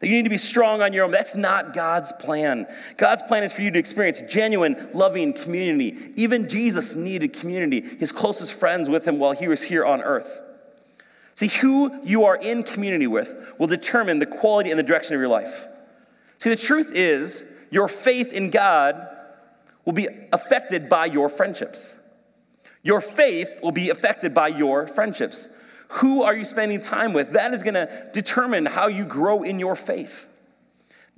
That 0.00 0.06
you 0.06 0.14
need 0.14 0.24
to 0.24 0.30
be 0.30 0.38
strong 0.38 0.80
on 0.80 0.92
your 0.92 1.04
own. 1.04 1.10
That's 1.10 1.34
not 1.34 1.74
God's 1.74 2.12
plan. 2.12 2.68
God's 2.96 3.22
plan 3.22 3.42
is 3.42 3.52
for 3.52 3.62
you 3.62 3.72
to 3.72 3.78
experience 3.78 4.22
genuine, 4.22 4.90
loving 4.94 5.32
community. 5.32 6.12
Even 6.14 6.48
Jesus 6.48 6.94
needed 6.94 7.32
community, 7.32 7.80
his 7.80 8.12
closest 8.12 8.54
friends 8.54 8.88
with 8.88 9.06
him 9.06 9.18
while 9.18 9.32
he 9.32 9.48
was 9.48 9.62
here 9.62 9.84
on 9.84 10.00
earth. 10.00 10.40
See, 11.38 11.46
who 11.46 12.00
you 12.02 12.24
are 12.24 12.34
in 12.34 12.64
community 12.64 13.06
with 13.06 13.32
will 13.58 13.68
determine 13.68 14.18
the 14.18 14.26
quality 14.26 14.70
and 14.70 14.78
the 14.78 14.82
direction 14.82 15.14
of 15.14 15.20
your 15.20 15.28
life. 15.28 15.68
See, 16.38 16.50
the 16.50 16.56
truth 16.56 16.90
is, 16.92 17.44
your 17.70 17.86
faith 17.86 18.32
in 18.32 18.50
God 18.50 19.06
will 19.84 19.92
be 19.92 20.08
affected 20.32 20.88
by 20.88 21.06
your 21.06 21.28
friendships. 21.28 21.94
Your 22.82 23.00
faith 23.00 23.60
will 23.62 23.70
be 23.70 23.90
affected 23.90 24.34
by 24.34 24.48
your 24.48 24.88
friendships. 24.88 25.46
Who 25.90 26.24
are 26.24 26.34
you 26.34 26.44
spending 26.44 26.80
time 26.80 27.12
with? 27.12 27.30
That 27.30 27.54
is 27.54 27.62
going 27.62 27.74
to 27.74 28.10
determine 28.12 28.66
how 28.66 28.88
you 28.88 29.06
grow 29.06 29.44
in 29.44 29.60
your 29.60 29.76
faith. 29.76 30.26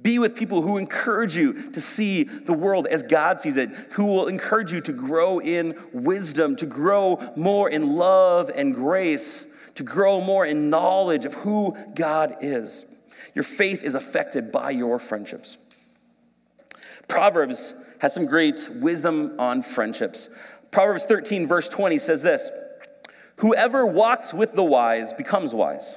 Be 0.02 0.18
with 0.18 0.36
people 0.36 0.60
who 0.60 0.76
encourage 0.76 1.34
you 1.34 1.70
to 1.70 1.80
see 1.80 2.24
the 2.24 2.52
world 2.52 2.86
as 2.88 3.02
God 3.02 3.40
sees 3.40 3.56
it, 3.56 3.70
who 3.92 4.04
will 4.04 4.26
encourage 4.26 4.70
you 4.70 4.82
to 4.82 4.92
grow 4.92 5.38
in 5.40 5.78
wisdom, 5.94 6.56
to 6.56 6.66
grow 6.66 7.32
more 7.36 7.70
in 7.70 7.96
love 7.96 8.50
and 8.54 8.74
grace, 8.74 9.46
to 9.74 9.82
grow 9.82 10.20
more 10.20 10.44
in 10.44 10.70
knowledge 10.70 11.24
of 11.24 11.34
who 11.34 11.76
God 11.94 12.38
is. 12.40 12.84
Your 13.34 13.42
faith 13.42 13.82
is 13.82 13.94
affected 13.94 14.50
by 14.50 14.70
your 14.70 14.98
friendships. 14.98 15.56
Proverbs 17.08 17.74
has 17.98 18.14
some 18.14 18.26
great 18.26 18.68
wisdom 18.76 19.38
on 19.38 19.62
friendships. 19.62 20.30
Proverbs 20.70 21.04
13, 21.04 21.46
verse 21.46 21.68
20 21.68 21.98
says 21.98 22.22
this 22.22 22.50
Whoever 23.36 23.86
walks 23.86 24.32
with 24.34 24.52
the 24.52 24.64
wise 24.64 25.12
becomes 25.12 25.54
wise, 25.54 25.96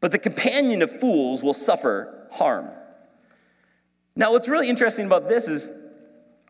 but 0.00 0.12
the 0.12 0.18
companion 0.18 0.82
of 0.82 1.00
fools 1.00 1.42
will 1.42 1.54
suffer 1.54 2.28
harm. 2.30 2.68
Now, 4.14 4.32
what's 4.32 4.48
really 4.48 4.68
interesting 4.68 5.06
about 5.06 5.28
this 5.28 5.48
is 5.48 5.70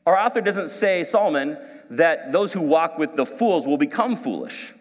our 0.06 0.16
author 0.16 0.40
doesn't 0.40 0.68
say, 0.68 1.02
Solomon, 1.02 1.58
that 1.90 2.30
those 2.30 2.52
who 2.52 2.60
walk 2.60 2.98
with 2.98 3.16
the 3.16 3.26
fools 3.26 3.66
will 3.66 3.76
become 3.76 4.16
foolish. 4.16 4.72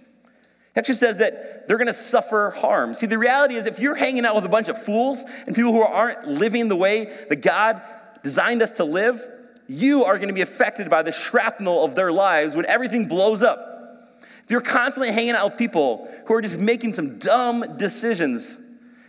It 0.76 0.80
actually 0.80 0.96
says 0.96 1.20
that 1.20 1.68
they're 1.68 1.78
going 1.78 1.88
to 1.88 1.94
suffer 1.94 2.50
harm. 2.52 2.94
See, 2.94 3.08
the 3.08 3.18
reality 3.18 3.56
is 3.56 3.66
if 3.66 3.80
you're 3.80 3.96
hanging 3.96 4.26
out 4.26 4.36
with 4.36 4.44
a 4.44 4.50
bunch 4.50 4.68
of 4.68 4.82
fools 4.82 5.24
and 5.48 5.56
people 5.56 5.72
who 5.72 5.82
aren't 5.82 6.28
living 6.28 6.68
the 6.68 6.76
way 6.76 7.26
that 7.30 7.38
God 7.38 7.82
designed 8.24 8.62
us 8.62 8.74
to 8.74 8.84
live, 8.84 9.26
you 9.68 10.04
are 10.04 10.18
going 10.18 10.28
to 10.28 10.34
be 10.34 10.42
affected 10.42 10.90
by 10.90 11.02
the 11.02 11.14
shrapnel 11.14 11.86
of 11.86 11.96
their 11.96 12.12
lives 12.12 12.58
when 12.58 12.66
everything 12.66 13.08
blows 13.08 13.42
up. 13.42 14.12
If 14.44 14.52
you're 14.52 14.62
constantly 14.62 15.14
hanging 15.14 15.32
out 15.32 15.52
with 15.52 15.58
people 15.58 16.12
who 16.26 16.36
are 16.36 16.42
just 16.42 16.60
making 16.60 16.94
some 16.94 17.20
dumb 17.20 17.78
decisions, 17.78 18.60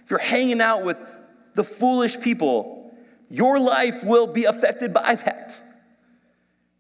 if 0.05 0.11
you're 0.11 0.21
hanging 0.21 0.61
out 0.61 0.85
with 0.85 0.99
the 1.55 1.65
foolish 1.65 2.21
people, 2.21 2.95
your 3.29 3.59
life 3.59 4.05
will 4.05 4.29
be 4.29 4.45
affected 4.45 4.95
by 4.95 5.17
that. 5.17 5.61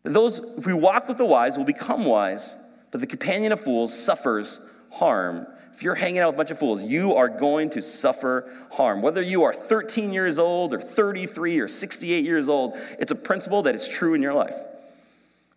Those, 0.05 0.38
if 0.57 0.64
we 0.64 0.72
walk 0.72 1.09
with 1.09 1.18
the 1.18 1.25
wise, 1.25 1.59
will 1.59 1.64
become 1.64 2.05
wise, 2.05 2.55
but 2.92 3.01
the 3.01 3.07
companion 3.07 3.51
of 3.51 3.61
fools 3.61 3.92
suffers 3.92 4.61
harm. 4.96 5.46
If 5.74 5.82
you're 5.82 5.94
hanging 5.94 6.20
out 6.20 6.28
with 6.28 6.37
a 6.37 6.38
bunch 6.38 6.50
of 6.50 6.59
fools, 6.59 6.82
you 6.82 7.14
are 7.14 7.28
going 7.28 7.70
to 7.70 7.82
suffer 7.82 8.50
harm. 8.72 9.02
Whether 9.02 9.20
you 9.20 9.44
are 9.44 9.52
13 9.52 10.12
years 10.12 10.38
old 10.38 10.72
or 10.72 10.80
33 10.80 11.59
or 11.59 11.68
68 11.68 12.24
years 12.24 12.48
old, 12.48 12.76
it's 12.98 13.11
a 13.11 13.14
principle 13.14 13.62
that 13.64 13.74
is 13.74 13.87
true 13.87 14.14
in 14.14 14.22
your 14.22 14.32
life. 14.32 14.54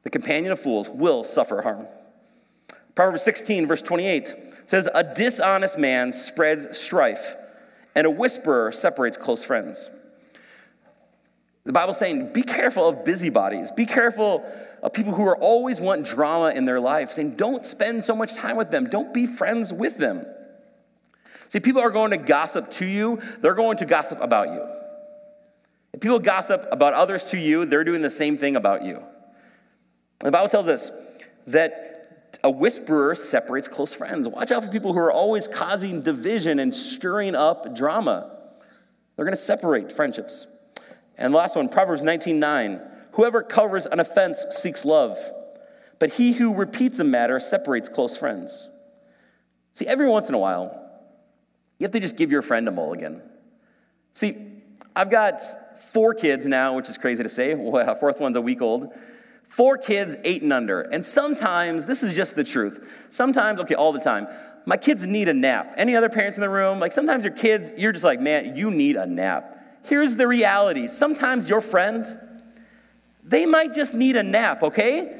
The 0.03 0.09
companion 0.09 0.51
of 0.51 0.59
fools 0.59 0.89
will 0.89 1.23
suffer 1.23 1.61
harm. 1.61 1.87
Proverbs 2.95 3.23
16, 3.23 3.65
verse 3.65 3.81
28 3.81 4.35
says, 4.65 4.89
A 4.93 5.03
dishonest 5.03 5.77
man 5.77 6.11
spreads 6.11 6.77
strife, 6.77 7.35
and 7.95 8.05
a 8.05 8.11
whisperer 8.11 8.73
separates 8.73 9.15
close 9.15 9.43
friends. 9.43 9.89
The 11.63 11.71
Bible's 11.71 11.97
saying, 11.97 12.33
Be 12.33 12.43
careful 12.43 12.87
of 12.87 13.05
busybodies. 13.05 13.71
Be 13.71 13.85
careful 13.85 14.43
people 14.87 15.13
who 15.13 15.25
are 15.25 15.35
always 15.37 15.81
want 15.81 16.05
drama 16.05 16.51
in 16.51 16.65
their 16.65 16.79
life, 16.79 17.11
saying, 17.11 17.35
don't 17.35 17.65
spend 17.65 18.03
so 18.03 18.15
much 18.15 18.35
time 18.35 18.55
with 18.55 18.71
them. 18.71 18.89
Don't 18.89 19.13
be 19.13 19.25
friends 19.25 19.73
with 19.73 19.97
them. 19.97 20.25
See, 21.49 21.59
people 21.59 21.81
are 21.81 21.89
going 21.89 22.11
to 22.11 22.17
gossip 22.17 22.69
to 22.71 22.85
you, 22.85 23.19
they're 23.39 23.55
going 23.55 23.77
to 23.77 23.85
gossip 23.85 24.21
about 24.21 24.49
you. 24.49 24.65
If 25.93 25.99
people 25.99 26.19
gossip 26.19 26.65
about 26.71 26.93
others 26.93 27.23
to 27.25 27.37
you, 27.37 27.65
they're 27.65 27.83
doing 27.83 28.01
the 28.01 28.09
same 28.09 28.37
thing 28.37 28.55
about 28.55 28.83
you. 28.83 29.03
The 30.19 30.31
Bible 30.31 30.47
tells 30.47 30.67
us 30.67 30.91
that 31.47 32.37
a 32.43 32.51
whisperer 32.51 33.15
separates 33.15 33.67
close 33.67 33.93
friends. 33.93 34.27
Watch 34.27 34.51
out 34.51 34.63
for 34.63 34.69
people 34.69 34.93
who 34.93 34.99
are 34.99 35.11
always 35.11 35.47
causing 35.47 36.01
division 36.01 36.59
and 36.59 36.73
stirring 36.73 37.35
up 37.35 37.75
drama. 37.75 38.37
They're 39.15 39.25
going 39.25 39.35
to 39.35 39.41
separate 39.41 39.91
friendships. 39.91 40.47
And 41.17 41.33
the 41.33 41.37
last 41.37 41.55
one, 41.55 41.67
Proverbs 41.67 42.03
19 42.03 42.39
9. 42.39 42.81
Whoever 43.19 43.43
covers 43.43 43.85
an 43.85 43.99
offense 43.99 44.45
seeks 44.51 44.85
love, 44.85 45.17
but 45.99 46.09
he 46.09 46.31
who 46.31 46.55
repeats 46.55 46.99
a 46.99 47.03
matter 47.03 47.37
separates 47.41 47.89
close 47.89 48.15
friends. 48.15 48.69
See, 49.73 49.85
every 49.85 50.07
once 50.07 50.29
in 50.29 50.35
a 50.35 50.37
while, 50.37 50.89
you 51.77 51.83
have 51.83 51.91
to 51.91 51.99
just 51.99 52.15
give 52.15 52.31
your 52.31 52.41
friend 52.41 52.65
a 52.69 52.71
mulligan. 52.71 53.21
See, 54.13 54.37
I've 54.95 55.11
got 55.11 55.41
four 55.81 56.13
kids 56.13 56.47
now, 56.47 56.77
which 56.77 56.87
is 56.87 56.97
crazy 56.97 57.21
to 57.21 57.27
say. 57.27 57.55
Well, 57.59 57.93
fourth 57.95 58.21
one's 58.21 58.37
a 58.37 58.41
week 58.41 58.61
old. 58.61 58.93
Four 59.49 59.77
kids, 59.77 60.15
eight 60.23 60.41
and 60.41 60.53
under. 60.53 60.79
And 60.79 61.05
sometimes, 61.05 61.85
this 61.85 62.03
is 62.03 62.13
just 62.13 62.37
the 62.37 62.45
truth. 62.45 62.89
Sometimes, 63.09 63.59
okay, 63.59 63.75
all 63.75 63.91
the 63.91 63.99
time, 63.99 64.29
my 64.65 64.77
kids 64.77 65.05
need 65.05 65.27
a 65.27 65.33
nap. 65.33 65.73
Any 65.75 65.93
other 65.97 66.07
parents 66.07 66.37
in 66.37 66.41
the 66.41 66.49
room? 66.49 66.79
Like 66.79 66.93
sometimes 66.93 67.25
your 67.25 67.33
kids, 67.33 67.73
you're 67.75 67.91
just 67.91 68.05
like, 68.05 68.21
man, 68.21 68.55
you 68.55 68.71
need 68.71 68.95
a 68.95 69.05
nap. 69.05 69.81
Here's 69.83 70.15
the 70.15 70.25
reality 70.25 70.87
sometimes 70.87 71.49
your 71.49 71.59
friend, 71.59 72.05
they 73.23 73.45
might 73.45 73.73
just 73.73 73.93
need 73.93 74.15
a 74.15 74.23
nap, 74.23 74.63
okay? 74.63 75.17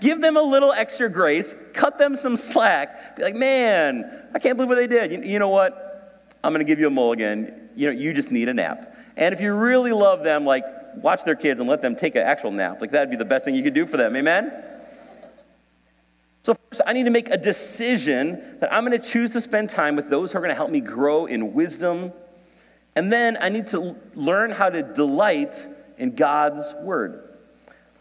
Give 0.00 0.20
them 0.20 0.36
a 0.36 0.42
little 0.42 0.72
extra 0.72 1.08
grace, 1.08 1.54
cut 1.72 1.96
them 1.96 2.16
some 2.16 2.36
slack. 2.36 3.16
Be 3.16 3.22
like, 3.22 3.36
man, 3.36 4.28
I 4.34 4.38
can't 4.38 4.56
believe 4.56 4.68
what 4.68 4.76
they 4.76 4.88
did. 4.88 5.12
You, 5.12 5.32
you 5.32 5.38
know 5.38 5.48
what? 5.48 6.32
I'm 6.42 6.52
gonna 6.52 6.64
give 6.64 6.80
you 6.80 6.88
a 6.88 6.90
mulligan. 6.90 7.70
You 7.76 7.86
know, 7.86 7.92
you 7.92 8.12
just 8.12 8.30
need 8.30 8.48
a 8.48 8.54
nap. 8.54 8.96
And 9.16 9.32
if 9.32 9.40
you 9.40 9.54
really 9.54 9.92
love 9.92 10.24
them, 10.24 10.44
like, 10.44 10.64
watch 10.96 11.24
their 11.24 11.34
kids 11.34 11.60
and 11.60 11.68
let 11.68 11.82
them 11.82 11.96
take 11.96 12.16
an 12.16 12.22
actual 12.22 12.50
nap. 12.50 12.80
Like, 12.80 12.90
that'd 12.90 13.10
be 13.10 13.16
the 13.16 13.24
best 13.24 13.44
thing 13.44 13.54
you 13.54 13.62
could 13.62 13.74
do 13.74 13.86
for 13.86 13.96
them. 13.96 14.16
Amen? 14.16 14.52
So, 16.42 16.54
first, 16.54 16.82
I 16.86 16.92
need 16.92 17.04
to 17.04 17.10
make 17.10 17.28
a 17.30 17.36
decision 17.36 18.58
that 18.60 18.72
I'm 18.72 18.84
going 18.84 19.00
to 19.00 19.06
choose 19.06 19.32
to 19.32 19.40
spend 19.40 19.70
time 19.70 19.96
with 19.96 20.10
those 20.10 20.32
who 20.32 20.38
are 20.38 20.40
going 20.40 20.50
to 20.50 20.56
help 20.56 20.70
me 20.70 20.80
grow 20.80 21.26
in 21.26 21.52
wisdom. 21.52 22.12
And 22.96 23.12
then 23.12 23.38
I 23.40 23.48
need 23.48 23.68
to 23.68 23.96
learn 24.14 24.50
how 24.50 24.68
to 24.68 24.82
delight 24.82 25.54
in 25.98 26.14
God's 26.14 26.74
word. 26.82 27.31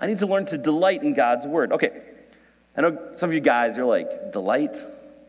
I 0.01 0.07
need 0.07 0.17
to 0.19 0.25
learn 0.25 0.45
to 0.47 0.57
delight 0.57 1.03
in 1.03 1.13
God's 1.13 1.45
word. 1.45 1.71
Okay, 1.71 2.01
I 2.75 2.81
know 2.81 3.11
some 3.13 3.29
of 3.29 3.33
you 3.33 3.39
guys 3.39 3.77
are 3.77 3.85
like, 3.85 4.31
delight? 4.31 4.75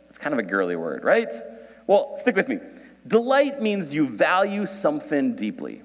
It's 0.09 0.19
kind 0.19 0.33
of 0.33 0.39
a 0.39 0.43
girly 0.43 0.77
word, 0.77 1.05
right? 1.05 1.33
Well, 1.87 2.17
stick 2.17 2.35
with 2.35 2.49
me. 2.49 2.59
Delight 3.07 3.61
means 3.61 3.93
you 3.93 4.09
value 4.09 4.65
something 4.65 5.35
deeply. 5.35 5.83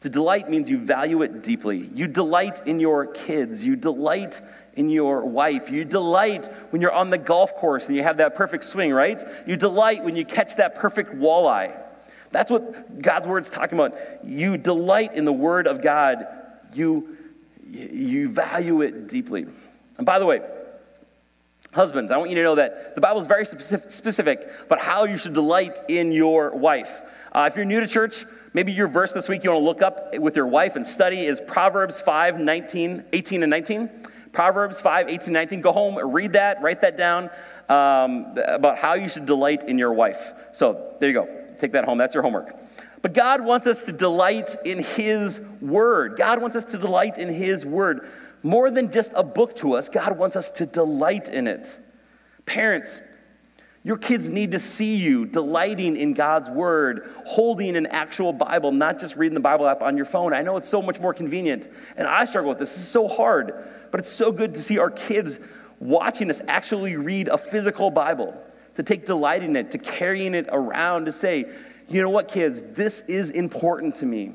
To 0.00 0.08
delight 0.08 0.48
means 0.48 0.68
you 0.70 0.78
value 0.78 1.22
it 1.22 1.42
deeply. 1.42 1.88
You 1.94 2.08
delight 2.08 2.66
in 2.66 2.80
your 2.80 3.06
kids. 3.06 3.64
You 3.64 3.76
delight 3.76 4.40
in 4.74 4.88
your 4.88 5.24
wife. 5.26 5.70
You 5.70 5.84
delight 5.84 6.46
when 6.70 6.80
you're 6.80 6.92
on 6.92 7.10
the 7.10 7.18
golf 7.18 7.54
course 7.56 7.86
and 7.86 7.96
you 7.96 8.02
have 8.02 8.16
that 8.16 8.34
perfect 8.34 8.64
swing, 8.64 8.92
right? 8.92 9.22
You 9.46 9.56
delight 9.56 10.02
when 10.02 10.16
you 10.16 10.24
catch 10.24 10.56
that 10.56 10.74
perfect 10.74 11.14
walleye. 11.14 11.78
That's 12.30 12.50
what 12.50 13.02
God's 13.02 13.26
word's 13.26 13.50
talking 13.50 13.78
about. 13.78 13.98
You 14.24 14.56
delight 14.56 15.14
in 15.14 15.24
the 15.24 15.32
word 15.32 15.66
of 15.66 15.82
God. 15.82 16.26
You, 16.72 17.18
you 17.70 18.28
value 18.28 18.82
it 18.82 19.08
deeply. 19.08 19.46
And 19.96 20.06
by 20.06 20.18
the 20.18 20.26
way, 20.26 20.42
Husbands, 21.72 22.10
I 22.10 22.16
want 22.16 22.30
you 22.30 22.36
to 22.36 22.42
know 22.42 22.56
that 22.56 22.96
the 22.96 23.00
Bible 23.00 23.20
is 23.20 23.28
very 23.28 23.46
specific 23.46 24.48
about 24.66 24.80
how 24.80 25.04
you 25.04 25.16
should 25.16 25.34
delight 25.34 25.78
in 25.86 26.10
your 26.10 26.50
wife. 26.50 27.02
Uh, 27.30 27.48
if 27.48 27.54
you're 27.54 27.64
new 27.64 27.78
to 27.78 27.86
church, 27.86 28.24
maybe 28.54 28.72
your 28.72 28.88
verse 28.88 29.12
this 29.12 29.28
week 29.28 29.44
you 29.44 29.50
want 29.50 29.62
to 29.62 29.64
look 29.64 29.80
up 29.80 30.18
with 30.18 30.34
your 30.34 30.48
wife 30.48 30.74
and 30.74 30.84
study 30.84 31.24
is 31.24 31.40
Proverbs 31.40 32.00
5, 32.00 32.40
19, 32.40 33.04
18 33.12 33.42
and 33.44 33.50
19. 33.50 33.88
Proverbs 34.32 34.80
5, 34.80 35.08
18, 35.08 35.32
19. 35.32 35.60
Go 35.60 35.70
home, 35.70 36.12
read 36.12 36.32
that, 36.32 36.60
write 36.60 36.80
that 36.80 36.96
down 36.96 37.30
um, 37.68 38.36
about 38.46 38.76
how 38.76 38.94
you 38.94 39.08
should 39.08 39.26
delight 39.26 39.68
in 39.68 39.78
your 39.78 39.92
wife. 39.92 40.32
So 40.50 40.96
there 40.98 41.08
you 41.08 41.14
go. 41.14 41.46
Take 41.58 41.72
that 41.72 41.84
home. 41.84 41.98
That's 41.98 42.14
your 42.14 42.24
homework. 42.24 42.56
But 43.02 43.14
God 43.14 43.44
wants 43.44 43.66
us 43.66 43.84
to 43.84 43.92
delight 43.92 44.56
in 44.64 44.82
His 44.82 45.40
Word. 45.60 46.16
God 46.16 46.40
wants 46.40 46.56
us 46.56 46.64
to 46.66 46.78
delight 46.78 47.18
in 47.18 47.28
His 47.28 47.64
Word 47.64 48.06
more 48.42 48.70
than 48.70 48.90
just 48.90 49.12
a 49.14 49.22
book 49.22 49.54
to 49.56 49.74
us, 49.74 49.88
God 49.88 50.16
wants 50.16 50.36
us 50.36 50.50
to 50.52 50.66
delight 50.66 51.28
in 51.28 51.46
it. 51.46 51.78
Parents, 52.46 53.02
your 53.82 53.96
kids 53.96 54.28
need 54.28 54.52
to 54.52 54.58
see 54.58 54.96
you 54.96 55.26
delighting 55.26 55.96
in 55.96 56.12
God's 56.12 56.50
word, 56.50 57.10
holding 57.24 57.76
an 57.76 57.86
actual 57.86 58.32
Bible, 58.32 58.72
not 58.72 58.98
just 58.98 59.16
reading 59.16 59.34
the 59.34 59.40
Bible 59.40 59.66
app 59.66 59.82
on 59.82 59.96
your 59.96 60.06
phone. 60.06 60.34
I 60.34 60.42
know 60.42 60.56
it's 60.56 60.68
so 60.68 60.82
much 60.82 61.00
more 61.00 61.14
convenient, 61.14 61.68
and 61.96 62.06
I 62.06 62.24
struggle 62.24 62.50
with 62.50 62.58
this. 62.58 62.70
This 62.70 62.84
is 62.84 62.88
so 62.88 63.08
hard, 63.08 63.52
but 63.90 64.00
it's 64.00 64.08
so 64.08 64.32
good 64.32 64.54
to 64.54 64.62
see 64.62 64.78
our 64.78 64.90
kids 64.90 65.38
watching 65.78 66.28
us 66.28 66.42
actually 66.46 66.96
read 66.96 67.28
a 67.28 67.38
physical 67.38 67.90
Bible, 67.90 68.34
to 68.74 68.82
take 68.82 69.06
delight 69.06 69.42
in 69.42 69.56
it, 69.56 69.70
to 69.70 69.78
carrying 69.78 70.34
it 70.34 70.48
around, 70.50 71.06
to 71.06 71.12
say, 71.12 71.50
you 71.90 72.02
know 72.02 72.10
what, 72.10 72.28
kids, 72.28 72.62
this 72.62 73.02
is 73.02 73.30
important 73.30 73.96
to 73.96 74.06
me. 74.06 74.32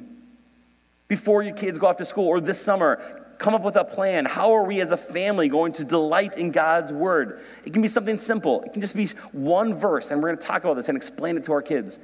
Before 1.08 1.42
your 1.42 1.56
kids 1.56 1.78
go 1.78 1.88
off 1.88 1.98
to 1.98 2.06
school 2.06 2.28
or 2.28 2.42
this 2.42 2.60
summer, 2.60 3.24
come 3.38 3.54
up 3.54 3.64
with 3.64 3.76
a 3.76 3.84
plan. 3.84 4.26
How 4.26 4.54
are 4.54 4.64
we 4.64 4.82
as 4.82 4.92
a 4.92 4.98
family 4.98 5.48
going 5.48 5.72
to 5.74 5.84
delight 5.84 6.38
in 6.38 6.52
God's 6.52 6.92
word? 6.92 7.42
It 7.64 7.74
can 7.74 7.82
be 7.82 7.88
something 7.88 8.18
simple, 8.18 8.62
it 8.64 8.74
can 8.74 8.82
just 8.82 8.96
be 8.96 9.08
one 9.32 9.74
verse, 9.74 10.12
and 10.12 10.22
we're 10.22 10.30
going 10.30 10.40
to 10.40 10.46
talk 10.46 10.64
about 10.64 10.76
this 10.76 10.90
and 10.90 10.98
explain 10.98 11.38
it 11.38 11.44
to 11.46 11.54
our 11.54 11.62
kids. 11.62 12.00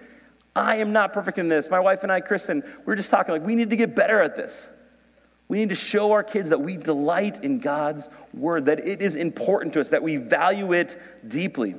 I 0.56 0.78
am 0.78 0.92
not 0.92 1.14
perfect 1.14 1.38
in 1.38 1.48
this. 1.48 1.70
My 1.70 1.80
wife 1.80 2.04
and 2.04 2.12
I, 2.12 2.20
Kristen, 2.20 2.64
we 2.86 2.94
are 2.94 2.96
just 2.96 3.10
talking 3.10 3.34
like 3.34 3.46
we 3.46 3.56
need 3.56 3.70
to 3.70 3.78
get 3.78 3.96
better 3.96 4.22
at 4.22 4.36
this. 4.36 4.70
We 5.48 5.60
need 5.60 5.70
to 5.70 5.76
show 5.76 6.12
our 6.12 6.24
kids 6.24 6.50
that 6.50 6.62
we 6.62 6.78
delight 6.78 7.44
in 7.44 7.60
God's 7.60 8.10
word, 8.34 8.66
that 8.66 8.88
it 8.88 9.02
is 9.02 9.18
important 9.18 9.74
to 9.74 9.82
us, 9.82 9.90
that 9.90 10.04
we 10.04 10.18
value 10.18 10.74
it 10.74 10.98
deeply. 11.28 11.76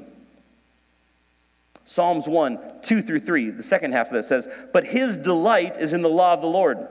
Psalms 1.85 2.29
1, 2.29 2.59
2 2.83 3.03
through 3.03 3.21
3, 3.21 3.51
the 3.51 3.63
second 3.63 3.93
half 3.93 4.09
of 4.09 4.13
this 4.13 4.29
says, 4.29 4.49
But 4.73 4.85
his 4.85 5.17
delight 5.17 5.79
is 5.79 5.93
in 5.93 6.03
the 6.03 6.09
law 6.09 6.33
of 6.33 6.41
the 6.41 6.47
Lord 6.47 6.89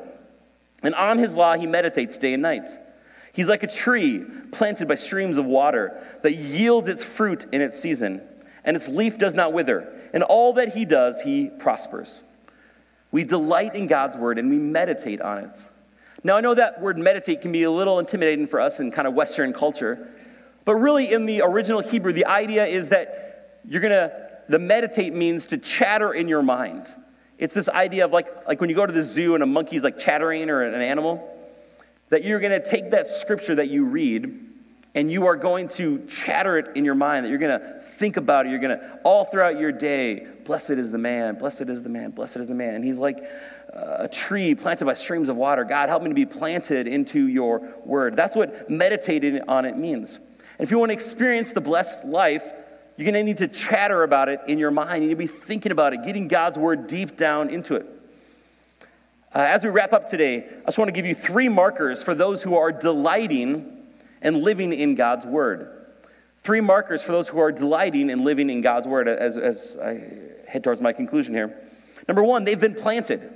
and 0.84 0.96
on 0.96 1.18
his 1.18 1.36
law 1.36 1.56
he 1.56 1.68
meditates 1.68 2.18
day 2.18 2.34
and 2.34 2.42
night. 2.42 2.70
He's 3.34 3.48
like 3.48 3.64
a 3.64 3.68
tree 3.68 4.26
planted 4.52 4.88
by 4.88 4.96
streams 4.96 5.38
of 5.38 5.46
water 5.46 6.04
that 6.22 6.34
yields 6.34 6.88
its 6.88 7.04
fruit 7.04 7.46
in 7.52 7.62
its 7.62 7.80
season, 7.80 8.22
and 8.66 8.76
its 8.76 8.90
leaf 8.90 9.18
does 9.18 9.34
not 9.34 9.54
wither. 9.54 9.94
And 10.14 10.24
all 10.24 10.54
that 10.54 10.74
he 10.74 10.84
does, 10.84 11.22
he 11.22 11.48
prospers. 11.48 12.24
We 13.12 13.24
delight 13.24 13.76
in 13.76 13.88
God's 13.88 14.18
word 14.18 14.38
and 14.40 14.50
we 14.50 14.58
meditate 14.58 15.22
on 15.22 15.40
it. 15.40 15.70
Now, 16.24 16.38
I 16.38 16.42
know 16.42 16.54
that 16.54 16.82
word 16.82 16.98
meditate 16.98 17.42
can 17.42 17.52
be 17.52 17.64
a 17.64 17.72
little 17.72 18.00
intimidating 18.00 18.48
for 18.48 18.60
us 18.60 18.80
in 18.80 18.92
kind 18.92 19.08
of 19.08 19.14
Western 19.14 19.54
culture, 19.54 20.10
but 20.66 20.76
really 20.76 21.12
in 21.12 21.26
the 21.26 21.42
original 21.42 21.82
Hebrew, 21.82 22.14
the 22.14 22.26
idea 22.26 22.66
is 22.66 22.90
that 22.90 23.60
you're 23.68 23.82
going 23.82 23.92
to, 23.92 24.31
the 24.50 24.60
meditate 24.60 25.14
means 25.14 25.48
to 25.48 25.58
chatter 25.58 26.14
in 26.14 26.28
your 26.28 26.42
mind. 26.42 26.88
It's 27.38 27.54
this 27.54 27.70
idea 27.70 28.06
of 28.06 28.12
like, 28.12 28.48
like 28.48 28.62
when 28.62 28.70
you 28.70 28.76
go 28.76 28.86
to 28.86 28.94
the 28.94 29.04
zoo 29.04 29.34
and 29.34 29.44
a 29.44 29.48
monkey's 29.48 29.84
like 29.84 29.98
chattering 29.98 30.50
or 30.50 30.62
an 30.64 30.82
animal, 30.82 31.28
that 32.10 32.24
you're 32.24 32.40
going 32.40 32.52
to 32.52 32.64
take 32.64 32.92
that 32.92 33.08
scripture 33.08 33.56
that 33.56 33.70
you 33.70 33.86
read 33.86 34.48
and 34.94 35.12
you 35.12 35.26
are 35.26 35.38
going 35.38 35.70
to 35.70 36.06
chatter 36.06 36.58
it 36.58 36.76
in 36.76 36.84
your 36.84 36.96
mind, 36.96 37.26
that 37.26 37.30
you're 37.30 37.38
going 37.40 37.60
to 37.60 37.80
think 37.80 38.18
about 38.18 38.46
it. 38.46 38.50
You're 38.50 38.60
going 38.60 38.78
to, 38.78 39.00
all 39.04 39.24
throughout 39.24 39.58
your 39.58 39.72
day, 39.72 40.28
blessed 40.44 40.72
is 40.72 40.92
the 40.92 40.98
man, 40.98 41.36
blessed 41.36 41.70
is 41.70 41.82
the 41.82 41.90
man, 41.90 42.12
blessed 42.12 42.38
is 42.38 42.48
the 42.48 42.54
man. 42.54 42.76
And 42.76 42.84
he's 42.84 43.00
like 43.00 43.24
uh, 43.74 43.96
a 44.00 44.08
tree 44.08 44.54
planted 44.54 44.86
by 44.86 44.94
streams 44.94 45.30
of 45.30 45.38
water. 45.38 45.64
God, 45.64 45.88
help 45.88 46.04
me 46.04 46.10
to 46.10 46.16
be 46.16 46.26
planted 46.26 46.88
into 46.88 47.28
your 47.28 47.60
word. 47.86 48.18
That's 48.18 48.36
what 48.36 48.70
meditating 48.70 49.42
on 49.48 49.66
it 49.66 49.78
means. 49.78 50.18
And 50.18 50.60
if 50.60 50.72
you 50.72 50.78
want 50.78 50.90
to 50.90 50.94
experience 50.94 51.54
the 51.54 51.62
blessed 51.62 52.04
life, 52.06 52.52
you're 53.02 53.12
going 53.12 53.26
to 53.26 53.28
need 53.28 53.40
to 53.40 53.48
chatter 53.48 54.04
about 54.04 54.30
it 54.30 54.42
in 54.46 54.60
your 54.60 54.70
mind. 54.70 55.02
You 55.02 55.10
need 55.10 55.16
to 55.16 55.18
be 55.18 55.26
thinking 55.26 55.72
about 55.72 55.94
it, 55.94 56.04
getting 56.04 56.28
God's 56.28 56.60
word 56.60 56.86
deep 56.86 57.18
down 57.18 57.50
into 57.50 57.74
it. 57.74 57.88
Uh, 59.34 59.40
as 59.40 59.64
we 59.64 59.72
wrap 59.72 59.92
up 59.92 60.08
today, 60.08 60.46
I 60.46 60.66
just 60.66 60.78
want 60.78 60.90
to 60.90 60.92
give 60.92 61.08
you 61.08 61.16
three 61.16 61.50
markers 61.50 62.04
for 62.04 62.14
those 62.14 62.44
who 62.44 62.56
are 62.58 62.72
delighting 62.72 63.88
and 64.22 64.44
living 64.44 64.72
in 64.72 64.94
God's 64.94 65.26
word. 65.26 65.84
Three 66.44 66.62
markers 66.62 67.02
for 67.02 67.12
those 67.12 67.28
who 67.28 67.40
are 67.40 67.52
delighting 67.52 68.12
and 68.12 68.24
living 68.24 68.52
in 68.52 68.62
God's 68.62 68.88
word 68.88 69.08
as, 69.08 69.36
as 69.36 69.80
I 69.82 70.04
head 70.48 70.64
towards 70.64 70.80
my 70.80 70.94
conclusion 70.94 71.34
here. 71.34 71.60
Number 72.08 72.22
one, 72.22 72.44
they've 72.44 72.60
been 72.60 72.76
planted. 72.76 73.28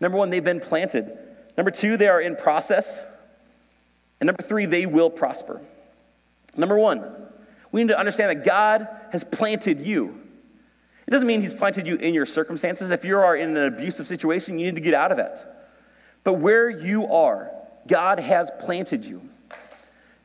Number 0.00 0.18
one, 0.18 0.30
they've 0.30 0.42
been 0.42 0.58
planted. 0.58 1.16
Number 1.56 1.70
two, 1.70 1.96
they 1.96 2.08
are 2.08 2.20
in 2.20 2.34
process. 2.34 3.06
And 4.18 4.26
number 4.26 4.42
three, 4.42 4.66
they 4.66 4.84
will 4.84 5.10
prosper. 5.10 5.60
Number 6.56 6.76
one, 6.76 7.19
we 7.72 7.82
need 7.82 7.88
to 7.88 7.98
understand 7.98 8.30
that 8.30 8.44
God 8.44 8.88
has 9.12 9.24
planted 9.24 9.80
you. 9.80 10.20
It 11.06 11.10
doesn't 11.10 11.26
mean 11.26 11.40
He's 11.40 11.54
planted 11.54 11.86
you 11.86 11.96
in 11.96 12.14
your 12.14 12.26
circumstances. 12.26 12.90
If 12.90 13.04
you 13.04 13.18
are 13.18 13.36
in 13.36 13.56
an 13.56 13.74
abusive 13.74 14.06
situation, 14.06 14.58
you 14.58 14.66
need 14.66 14.76
to 14.76 14.80
get 14.80 14.94
out 14.94 15.10
of 15.10 15.16
that. 15.18 15.68
But 16.24 16.34
where 16.34 16.68
you 16.68 17.06
are, 17.06 17.50
God 17.86 18.20
has 18.20 18.50
planted 18.60 19.04
you, 19.04 19.22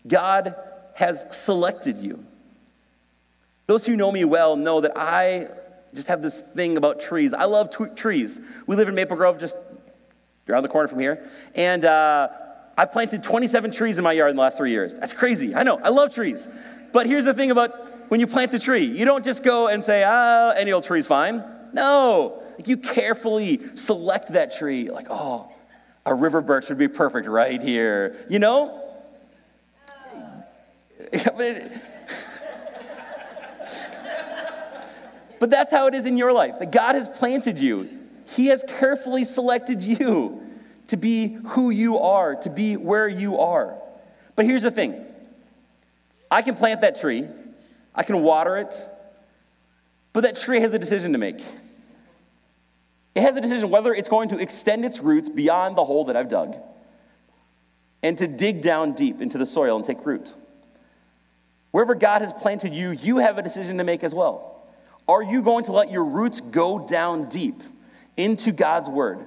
God 0.07 0.55
has 0.93 1.25
selected 1.31 1.97
you. 1.97 2.23
Those 3.67 3.85
who 3.85 3.95
know 3.95 4.11
me 4.11 4.25
well 4.25 4.55
know 4.55 4.81
that 4.81 4.95
I 4.95 5.47
just 5.93 6.07
have 6.07 6.21
this 6.21 6.39
thing 6.39 6.77
about 6.77 6.99
trees. 6.99 7.33
I 7.33 7.45
love 7.45 7.75
t- 7.75 7.85
trees. 7.95 8.39
We 8.67 8.75
live 8.75 8.87
in 8.87 8.95
Maple 8.95 9.17
Grove, 9.17 9.39
just 9.39 9.55
around 10.47 10.63
the 10.63 10.69
corner 10.69 10.87
from 10.87 10.99
here. 10.99 11.27
And 11.55 11.83
uh, 11.83 12.27
I've 12.77 12.91
planted 12.91 13.23
27 13.23 13.71
trees 13.71 13.97
in 13.97 14.03
my 14.03 14.11
yard 14.11 14.29
in 14.29 14.35
the 14.35 14.41
last 14.41 14.57
three 14.57 14.71
years. 14.71 14.93
That's 14.93 15.13
crazy. 15.13 15.55
I 15.55 15.63
know. 15.63 15.79
I 15.79 15.89
love 15.89 16.13
trees. 16.13 16.47
But 16.95 17.07
here's 17.07 17.25
the 17.25 17.33
thing 17.33 17.51
about 17.51 18.09
when 18.09 18.21
you 18.21 18.25
plant 18.25 18.53
a 18.53 18.59
tree 18.59 18.85
you 18.85 19.03
don't 19.03 19.25
just 19.25 19.43
go 19.43 19.67
and 19.67 19.83
say, 19.83 20.05
ah, 20.07 20.51
any 20.51 20.71
old 20.71 20.85
tree's 20.85 21.05
fine. 21.05 21.43
No. 21.73 22.41
Like 22.57 22.69
you 22.69 22.77
carefully 22.77 23.59
select 23.75 24.29
that 24.29 24.55
tree, 24.55 24.89
like, 24.89 25.07
oh, 25.09 25.51
a 26.05 26.15
river 26.15 26.39
birch 26.39 26.69
would 26.69 26.77
be 26.77 26.87
perfect 26.87 27.27
right 27.27 27.61
here. 27.61 28.15
You 28.29 28.39
know? 28.39 28.81
but 35.41 35.49
that's 35.49 35.73
how 35.73 35.87
it 35.87 35.95
is 35.95 36.05
in 36.05 36.15
your 36.15 36.31
life. 36.31 36.59
That 36.59 36.71
God 36.71 36.95
has 36.95 37.09
planted 37.09 37.59
you. 37.59 37.89
He 38.25 38.45
has 38.45 38.63
carefully 38.79 39.25
selected 39.25 39.81
you 39.81 40.41
to 40.87 40.95
be 40.95 41.39
who 41.47 41.71
you 41.71 41.99
are, 41.99 42.35
to 42.35 42.49
be 42.49 42.77
where 42.77 43.09
you 43.09 43.37
are. 43.39 43.77
But 44.37 44.45
here's 44.45 44.63
the 44.63 44.71
thing 44.71 45.05
I 46.29 46.41
can 46.41 46.55
plant 46.55 46.81
that 46.81 46.99
tree, 46.99 47.27
I 47.93 48.03
can 48.03 48.21
water 48.21 48.57
it, 48.57 48.73
but 50.13 50.21
that 50.21 50.37
tree 50.37 50.59
has 50.61 50.73
a 50.73 50.79
decision 50.79 51.11
to 51.13 51.17
make. 51.17 51.41
It 53.15 53.21
has 53.21 53.37
a 53.37 53.41
decision 53.41 53.69
whether 53.69 53.93
it's 53.93 54.09
going 54.09 54.29
to 54.29 54.39
extend 54.39 54.83
its 54.83 54.99
roots 54.99 55.29
beyond 55.29 55.77
the 55.77 55.83
hole 55.83 56.05
that 56.05 56.17
I've 56.17 56.27
dug 56.27 56.57
and 58.03 58.17
to 58.17 58.27
dig 58.27 58.61
down 58.61 58.93
deep 58.93 59.21
into 59.21 59.37
the 59.37 59.45
soil 59.45 59.77
and 59.77 59.85
take 59.85 60.05
root. 60.05 60.35
Wherever 61.71 61.95
God 61.95 62.21
has 62.21 62.31
planted 62.31 62.73
you, 62.73 62.91
you 62.91 63.17
have 63.17 63.37
a 63.37 63.41
decision 63.41 63.77
to 63.79 63.83
make 63.83 64.03
as 64.03 64.13
well. 64.13 64.63
Are 65.07 65.23
you 65.23 65.41
going 65.41 65.65
to 65.65 65.71
let 65.71 65.91
your 65.91 66.05
roots 66.05 66.39
go 66.39 66.79
down 66.79 67.29
deep 67.29 67.61
into 68.15 68.51
God's 68.51 68.89
word? 68.89 69.19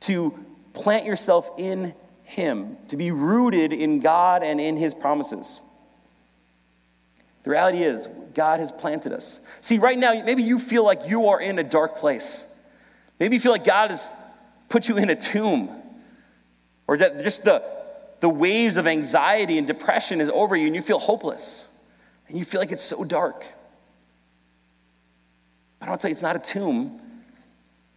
To 0.00 0.34
plant 0.72 1.04
yourself 1.04 1.50
in 1.58 1.94
Him, 2.30 2.76
to 2.86 2.96
be 2.96 3.10
rooted 3.10 3.72
in 3.72 3.98
God 3.98 4.44
and 4.44 4.60
in 4.60 4.76
His 4.76 4.94
promises. 4.94 5.60
The 7.42 7.50
reality 7.50 7.82
is, 7.82 8.08
God 8.34 8.60
has 8.60 8.70
planted 8.70 9.12
us. 9.12 9.40
See, 9.60 9.78
right 9.78 9.98
now, 9.98 10.12
maybe 10.24 10.44
you 10.44 10.60
feel 10.60 10.84
like 10.84 11.08
you 11.08 11.26
are 11.30 11.40
in 11.40 11.58
a 11.58 11.64
dark 11.64 11.96
place. 11.96 12.44
Maybe 13.18 13.34
you 13.34 13.40
feel 13.40 13.50
like 13.50 13.64
God 13.64 13.90
has 13.90 14.12
put 14.68 14.88
you 14.88 14.96
in 14.96 15.10
a 15.10 15.16
tomb, 15.16 15.70
or 16.86 16.98
that 16.98 17.24
just 17.24 17.42
the, 17.42 17.64
the 18.20 18.28
waves 18.28 18.76
of 18.76 18.86
anxiety 18.86 19.58
and 19.58 19.66
depression 19.66 20.20
is 20.20 20.28
over 20.28 20.54
you, 20.54 20.66
and 20.66 20.76
you 20.76 20.82
feel 20.82 21.00
hopeless, 21.00 21.66
and 22.28 22.38
you 22.38 22.44
feel 22.44 22.60
like 22.60 22.70
it's 22.70 22.84
so 22.84 23.02
dark. 23.02 23.44
But 25.80 25.86
I 25.86 25.88
want 25.88 26.00
to 26.00 26.04
tell 26.04 26.10
you, 26.10 26.12
it's 26.12 26.22
not 26.22 26.36
a 26.36 26.38
tomb. 26.38 27.00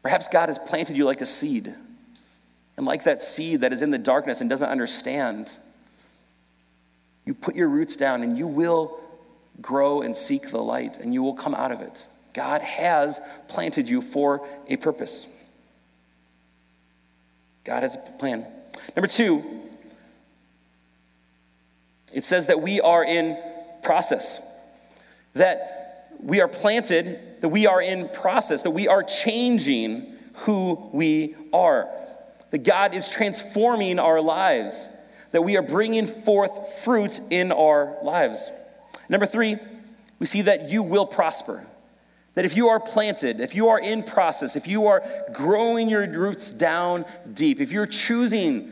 Perhaps 0.01 0.27
God 0.29 0.49
has 0.49 0.57
planted 0.57 0.97
you 0.97 1.05
like 1.05 1.21
a 1.21 1.25
seed. 1.27 1.75
And 2.77 2.85
like 2.85 3.03
that 3.03 3.21
seed 3.21 3.61
that 3.61 3.71
is 3.71 3.81
in 3.81 3.91
the 3.91 3.97
darkness 3.97 4.41
and 4.41 4.49
doesn't 4.49 4.69
understand, 4.69 5.57
you 7.25 7.33
put 7.33 7.55
your 7.55 7.69
roots 7.69 7.95
down 7.95 8.23
and 8.23 8.37
you 8.37 8.47
will 8.47 8.99
grow 9.61 10.01
and 10.01 10.15
seek 10.15 10.49
the 10.49 10.61
light, 10.61 10.97
and 10.97 11.13
you 11.13 11.21
will 11.21 11.35
come 11.35 11.53
out 11.53 11.71
of 11.71 11.81
it. 11.81 12.07
God 12.33 12.61
has 12.61 13.21
planted 13.47 13.87
you 13.87 14.01
for 14.01 14.47
a 14.67 14.77
purpose. 14.77 15.27
God 17.63 17.83
has 17.83 17.95
a 17.95 17.99
plan. 18.17 18.45
Number 18.95 19.07
two, 19.07 19.43
it 22.11 22.23
says 22.23 22.47
that 22.47 22.61
we 22.61 22.81
are 22.81 23.03
in 23.03 23.37
process, 23.83 24.45
that 25.35 26.09
we 26.19 26.41
are 26.41 26.47
planted, 26.47 27.19
that 27.41 27.49
we 27.49 27.67
are 27.67 27.81
in 27.81 28.09
process, 28.09 28.63
that 28.63 28.71
we 28.71 28.87
are 28.87 29.03
changing 29.03 30.13
who 30.33 30.89
we 30.91 31.35
are, 31.53 31.87
that 32.53 32.61
God 32.61 32.93
is 32.93 33.09
transforming 33.09 33.97
our 33.97 34.21
lives, 34.21 34.87
that 35.31 35.41
we 35.41 35.57
are 35.57 35.63
bringing 35.63 36.05
forth 36.05 36.83
fruit 36.83 37.19
in 37.31 37.51
our 37.51 37.97
lives. 38.03 38.51
Number 39.09 39.25
three, 39.25 39.57
we 40.19 40.27
see 40.27 40.43
that 40.43 40.69
you 40.69 40.83
will 40.83 41.07
prosper. 41.07 41.65
That 42.35 42.45
if 42.45 42.55
you 42.55 42.67
are 42.67 42.79
planted, 42.79 43.39
if 43.39 43.55
you 43.55 43.69
are 43.69 43.79
in 43.79 44.03
process, 44.03 44.55
if 44.55 44.67
you 44.67 44.85
are 44.85 45.03
growing 45.33 45.89
your 45.89 46.07
roots 46.07 46.51
down 46.51 47.05
deep, 47.33 47.59
if 47.59 47.71
you're 47.71 47.87
choosing 47.87 48.71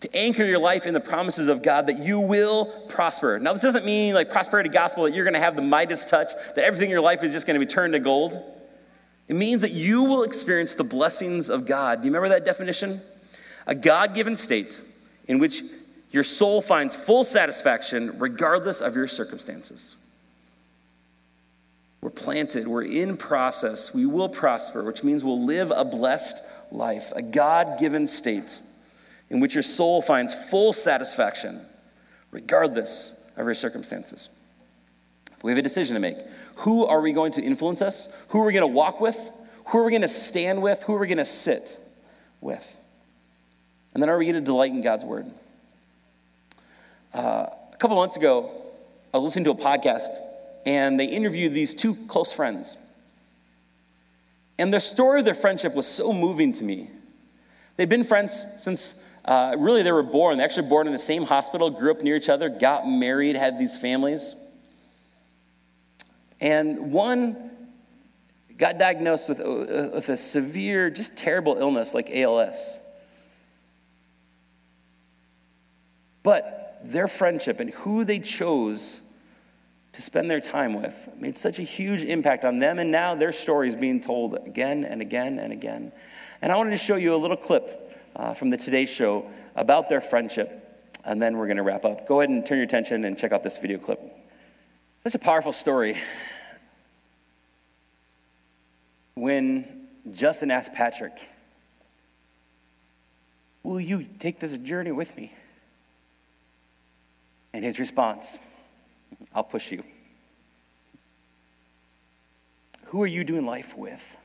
to 0.00 0.12
anchor 0.12 0.44
your 0.44 0.58
life 0.58 0.84
in 0.84 0.92
the 0.92 0.98
promises 0.98 1.46
of 1.46 1.62
God, 1.62 1.86
that 1.86 2.00
you 2.00 2.18
will 2.18 2.64
prosper. 2.88 3.38
Now, 3.38 3.52
this 3.52 3.62
doesn't 3.62 3.84
mean 3.84 4.12
like 4.12 4.28
prosperity 4.28 4.70
gospel 4.70 5.04
that 5.04 5.14
you're 5.14 5.24
to 5.30 5.38
have 5.38 5.54
the 5.54 5.62
Midas 5.62 6.04
touch, 6.04 6.32
that 6.56 6.64
everything 6.64 6.86
in 6.86 6.90
your 6.90 7.00
life 7.00 7.22
is 7.22 7.30
just 7.30 7.46
to 7.46 7.64
be 7.64 7.64
turned 7.64 7.92
to 7.92 8.00
gold. 8.00 8.42
It 9.28 9.36
means 9.36 9.60
that 9.60 9.70
you 9.70 10.02
will 10.02 10.24
experience 10.24 10.74
the 10.74 10.82
blessings 10.82 11.48
of 11.48 11.64
God. 11.64 12.00
Do 12.00 12.08
you 12.08 12.12
remember 12.12 12.30
that 12.30 12.44
definition? 12.44 13.00
A 13.66 13.74
God 13.74 14.14
given 14.14 14.36
state 14.36 14.82
in 15.28 15.38
which 15.38 15.62
your 16.10 16.22
soul 16.22 16.60
finds 16.60 16.96
full 16.96 17.24
satisfaction 17.24 18.18
regardless 18.18 18.80
of 18.80 18.96
your 18.96 19.06
circumstances. 19.06 19.96
We're 22.00 22.10
planted, 22.10 22.66
we're 22.66 22.84
in 22.84 23.16
process, 23.16 23.94
we 23.94 24.06
will 24.06 24.28
prosper, 24.28 24.82
which 24.82 25.04
means 25.04 25.22
we'll 25.22 25.44
live 25.44 25.70
a 25.70 25.84
blessed 25.84 26.42
life, 26.72 27.12
a 27.14 27.22
God 27.22 27.78
given 27.78 28.06
state 28.06 28.62
in 29.28 29.38
which 29.38 29.54
your 29.54 29.62
soul 29.62 30.00
finds 30.02 30.34
full 30.34 30.72
satisfaction 30.72 31.60
regardless 32.30 33.30
of 33.36 33.44
your 33.44 33.54
circumstances. 33.54 34.30
We 35.42 35.50
have 35.52 35.58
a 35.58 35.62
decision 35.62 35.94
to 35.94 36.00
make. 36.00 36.18
Who 36.56 36.86
are 36.86 37.00
we 37.00 37.12
going 37.12 37.32
to 37.32 37.42
influence 37.42 37.82
us? 37.82 38.14
Who 38.28 38.40
are 38.40 38.46
we 38.46 38.52
going 38.52 38.68
to 38.68 38.74
walk 38.74 39.00
with? 39.00 39.32
Who 39.66 39.78
are 39.78 39.84
we 39.84 39.90
going 39.90 40.02
to 40.02 40.08
stand 40.08 40.62
with? 40.62 40.82
Who 40.82 40.94
are 40.94 40.98
we 40.98 41.06
going 41.06 41.18
to 41.18 41.24
sit 41.24 41.78
with? 42.40 42.79
And 43.94 44.02
then 44.02 44.08
are 44.08 44.18
we 44.18 44.24
going 44.24 44.36
to 44.36 44.40
delight 44.40 44.72
in 44.72 44.80
God's 44.80 45.04
word? 45.04 45.30
Uh, 47.12 47.46
a 47.72 47.76
couple 47.78 47.96
months 47.96 48.16
ago, 48.16 48.50
I 49.12 49.18
was 49.18 49.26
listening 49.26 49.44
to 49.46 49.50
a 49.50 49.54
podcast, 49.54 50.10
and 50.64 50.98
they 50.98 51.06
interviewed 51.06 51.52
these 51.52 51.74
two 51.74 51.96
close 52.06 52.32
friends. 52.32 52.76
And 54.58 54.72
their 54.72 54.80
story 54.80 55.20
of 55.20 55.24
their 55.24 55.34
friendship 55.34 55.74
was 55.74 55.86
so 55.86 56.12
moving 56.12 56.52
to 56.54 56.64
me. 56.64 56.90
They'd 57.76 57.88
been 57.88 58.04
friends 58.04 58.46
since 58.58 59.02
uh, 59.24 59.56
really 59.58 59.82
they 59.82 59.92
were 59.92 60.02
born. 60.02 60.38
They 60.38 60.44
actually 60.44 60.68
born 60.68 60.86
in 60.86 60.92
the 60.92 60.98
same 60.98 61.24
hospital, 61.24 61.70
grew 61.70 61.90
up 61.90 62.02
near 62.02 62.16
each 62.16 62.28
other, 62.28 62.48
got 62.48 62.86
married, 62.86 63.36
had 63.36 63.58
these 63.58 63.78
families. 63.78 64.36
And 66.40 66.92
one 66.92 67.50
got 68.56 68.78
diagnosed 68.78 69.28
with, 69.28 69.40
uh, 69.40 69.90
with 69.94 70.08
a 70.08 70.16
severe, 70.16 70.90
just 70.90 71.16
terrible 71.16 71.56
illness 71.56 71.94
like 71.94 72.10
ALS. 72.10 72.79
But 76.22 76.80
their 76.82 77.08
friendship 77.08 77.60
and 77.60 77.70
who 77.70 78.04
they 78.04 78.18
chose 78.18 79.02
to 79.92 80.02
spend 80.02 80.30
their 80.30 80.40
time 80.40 80.80
with 80.80 81.08
made 81.18 81.36
such 81.36 81.58
a 81.58 81.62
huge 81.62 82.04
impact 82.04 82.44
on 82.44 82.58
them, 82.58 82.78
and 82.78 82.90
now 82.90 83.14
their 83.14 83.32
story 83.32 83.68
is 83.68 83.76
being 83.76 84.00
told 84.00 84.34
again 84.46 84.84
and 84.84 85.00
again 85.00 85.38
and 85.38 85.52
again. 85.52 85.92
And 86.42 86.52
I 86.52 86.56
wanted 86.56 86.70
to 86.70 86.78
show 86.78 86.96
you 86.96 87.14
a 87.14 87.16
little 87.16 87.36
clip 87.36 87.98
uh, 88.16 88.34
from 88.34 88.50
the 88.50 88.56
Today 88.56 88.86
Show 88.86 89.26
about 89.56 89.88
their 89.88 90.00
friendship, 90.00 90.48
and 91.04 91.20
then 91.20 91.36
we're 91.36 91.46
going 91.46 91.56
to 91.56 91.62
wrap 91.62 91.84
up. 91.84 92.06
Go 92.06 92.20
ahead 92.20 92.30
and 92.30 92.44
turn 92.44 92.58
your 92.58 92.64
attention 92.64 93.04
and 93.04 93.18
check 93.18 93.32
out 93.32 93.42
this 93.42 93.58
video 93.58 93.78
clip. 93.78 94.00
Such 95.02 95.14
a 95.14 95.18
powerful 95.18 95.52
story. 95.52 95.96
When 99.14 99.88
Justin 100.12 100.50
asked 100.50 100.74
Patrick, 100.74 101.12
Will 103.62 103.80
you 103.80 104.06
take 104.18 104.40
this 104.40 104.56
journey 104.56 104.92
with 104.92 105.16
me? 105.16 105.32
And 107.52 107.64
his 107.64 107.80
response, 107.80 108.38
I'll 109.34 109.44
push 109.44 109.72
you. 109.72 109.82
Who 112.86 113.02
are 113.02 113.06
you 113.06 113.24
doing 113.24 113.46
life 113.46 113.76
with? 113.76 114.16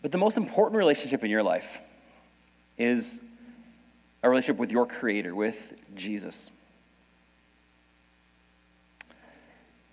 But 0.00 0.10
the 0.10 0.18
most 0.18 0.36
important 0.36 0.76
relationship 0.76 1.22
in 1.22 1.30
your 1.30 1.42
life 1.42 1.80
is 2.76 3.20
a 4.22 4.28
relationship 4.28 4.58
with 4.58 4.72
your 4.72 4.86
Creator, 4.86 5.34
with 5.34 5.74
Jesus. 5.94 6.50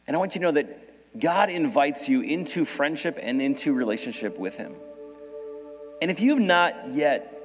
And 0.07 0.15
I 0.15 0.19
want 0.19 0.33
you 0.33 0.39
to 0.39 0.45
know 0.47 0.51
that 0.53 1.19
God 1.19 1.51
invites 1.51 2.09
you 2.09 2.21
into 2.21 2.65
friendship 2.65 3.19
and 3.21 3.41
into 3.41 3.73
relationship 3.73 4.39
with 4.39 4.57
Him. 4.57 4.75
And 6.01 6.09
if 6.09 6.19
you 6.19 6.31
have 6.31 6.43
not 6.43 6.89
yet 6.89 7.35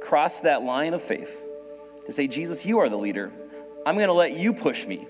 crossed 0.00 0.44
that 0.44 0.62
line 0.62 0.94
of 0.94 1.02
faith, 1.02 1.44
to 2.06 2.12
say, 2.12 2.26
Jesus, 2.26 2.66
you 2.66 2.80
are 2.80 2.88
the 2.88 2.96
leader. 2.96 3.32
I'm 3.86 3.94
going 3.96 4.08
to 4.08 4.12
let 4.12 4.36
you 4.36 4.52
push 4.52 4.86
me. 4.86 5.06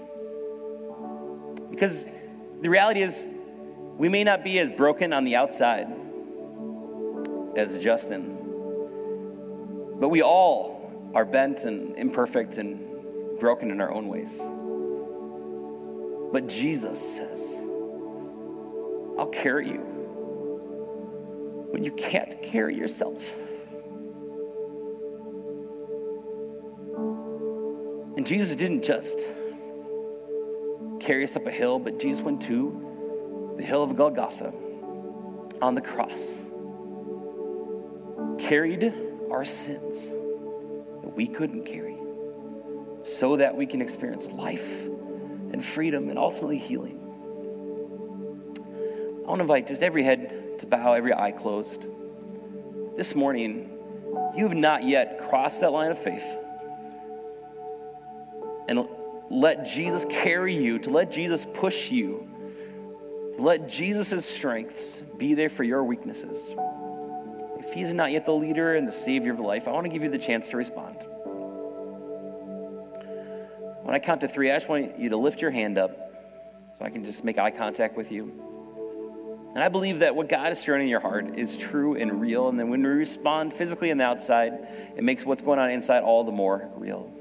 Because 1.71 2.09
the 2.61 2.69
reality 2.69 3.03
is, 3.03 3.29
we 3.99 4.09
may 4.09 4.25
not 4.25 4.45
be 4.45 4.59
as 4.59 4.71
broken 4.71 5.13
on 5.13 5.25
the 5.25 5.37
outside 5.37 5.87
as 7.57 7.79
Justin, 7.79 8.39
but 10.01 10.09
we 10.09 10.23
all 10.23 11.11
are 11.15 11.25
bent 11.25 11.65
and 11.65 11.97
imperfect 11.97 12.59
and 12.59 13.39
broken 13.39 13.71
in 13.71 13.81
our 13.81 13.93
own 13.93 14.09
ways. 14.09 14.43
But 16.33 16.49
Jesus 16.49 17.17
says, 17.17 17.63
I'll 19.19 19.31
carry 19.33 19.69
you 19.69 19.81
when 21.71 21.85
you 21.85 21.93
can't 21.93 22.43
carry 22.43 22.75
yourself. 22.75 23.37
And 28.17 28.27
Jesus 28.27 28.55
didn't 28.57 28.85
just 28.85 29.29
carry 31.01 31.25
us 31.25 31.35
up 31.35 31.47
a 31.47 31.51
hill, 31.51 31.79
but 31.79 31.99
Jesus 31.99 32.23
went 32.23 32.43
to 32.43 33.55
the 33.57 33.65
hill 33.65 33.83
of 33.83 33.97
Golgotha 33.97 34.53
on 35.61 35.75
the 35.75 35.81
cross, 35.81 36.43
carried 38.39 38.93
our 39.31 39.45
sins 39.45 40.11
that 40.11 41.13
we 41.15 41.27
couldn't 41.27 41.65
carry, 41.65 41.97
so 43.03 43.37
that 43.37 43.57
we 43.57 43.67
can 43.67 43.81
experience 43.81 44.31
life 44.31 44.85
and 45.53 45.65
freedom 45.65 46.09
and 46.09 46.19
ultimately 46.19 46.59
healing. 46.59 46.99
I 49.25 49.29
want 49.29 49.39
to 49.39 49.43
invite 49.43 49.69
just 49.69 49.83
every 49.83 50.03
head 50.03 50.59
to 50.59 50.67
bow, 50.67 50.93
every 50.93 51.15
eye 51.15 51.33
closed. 51.33 51.87
This 52.97 53.15
morning, 53.15 53.71
you 54.37 54.47
have 54.47 54.57
not 54.57 54.85
yet 54.85 55.19
crossed 55.19 55.61
that 55.63 55.73
line 55.73 55.91
of 55.91 55.99
faith. 55.99 56.27
And 58.69 58.87
let 59.31 59.67
Jesus 59.67 60.05
carry 60.05 60.55
you, 60.55 60.79
to 60.81 60.91
let 60.91 61.11
Jesus 61.11 61.45
push 61.45 61.91
you, 61.91 62.29
to 63.37 63.43
let 63.43 63.69
Jesus' 63.69 64.27
strengths 64.27 65.01
be 65.01 65.35
there 65.35 65.49
for 65.49 65.65
your 65.65 65.85
weaknesses. 65.85 66.55
If 67.59 67.73
he's 67.73 67.95
not 67.95 68.13
yet 68.13 68.27
the 68.27 68.33
leader 68.33 68.75
and 68.75 68.87
the 68.87 68.93
savior 68.93 69.33
of 69.33 69.41
life, 69.41 69.69
I 69.69 69.73
want 69.73 69.85
to 69.85 69.91
give 69.91 70.03
you 70.03 70.11
the 70.11 70.19
chance 70.19 70.49
to 70.51 70.57
respond. 70.57 70.97
When 73.83 73.95
I 73.95 73.99
count 73.99 74.21
to 74.21 74.29
three, 74.29 74.51
I 74.51 74.57
just 74.57 74.69
want 74.69 74.99
you 74.99 75.11
to 75.11 75.17
lift 75.17 75.41
your 75.41 75.51
hand 75.51 75.79
up 75.79 75.91
so 76.79 76.85
I 76.85 76.91
can 76.91 77.05
just 77.05 77.25
make 77.25 77.39
eye 77.39 77.51
contact 77.51 77.97
with 77.97 78.13
you. 78.13 78.33
And 79.55 79.63
I 79.63 79.69
believe 79.69 79.99
that 79.99 80.15
what 80.17 80.29
God 80.29 80.51
is 80.51 80.59
stirring 80.59 80.83
in 80.83 80.89
your 80.89 81.01
heart 81.01 81.39
is 81.39 81.57
true 81.57 81.95
and 81.95 82.21
real. 82.21 82.49
And 82.49 82.59
then 82.59 82.71
when 82.71 82.83
we 82.83 82.89
respond 82.89 83.53
physically 83.53 83.91
on 83.91 83.99
the 83.99 84.05
outside, 84.05 84.67
it 84.97 85.05
makes 85.05 85.27
what's 85.27 85.43
going 85.43 85.59
on 85.59 85.71
inside 85.71 86.03
all 86.03 86.25
the 86.25 86.33
more 86.33 86.71
real. 86.77 87.13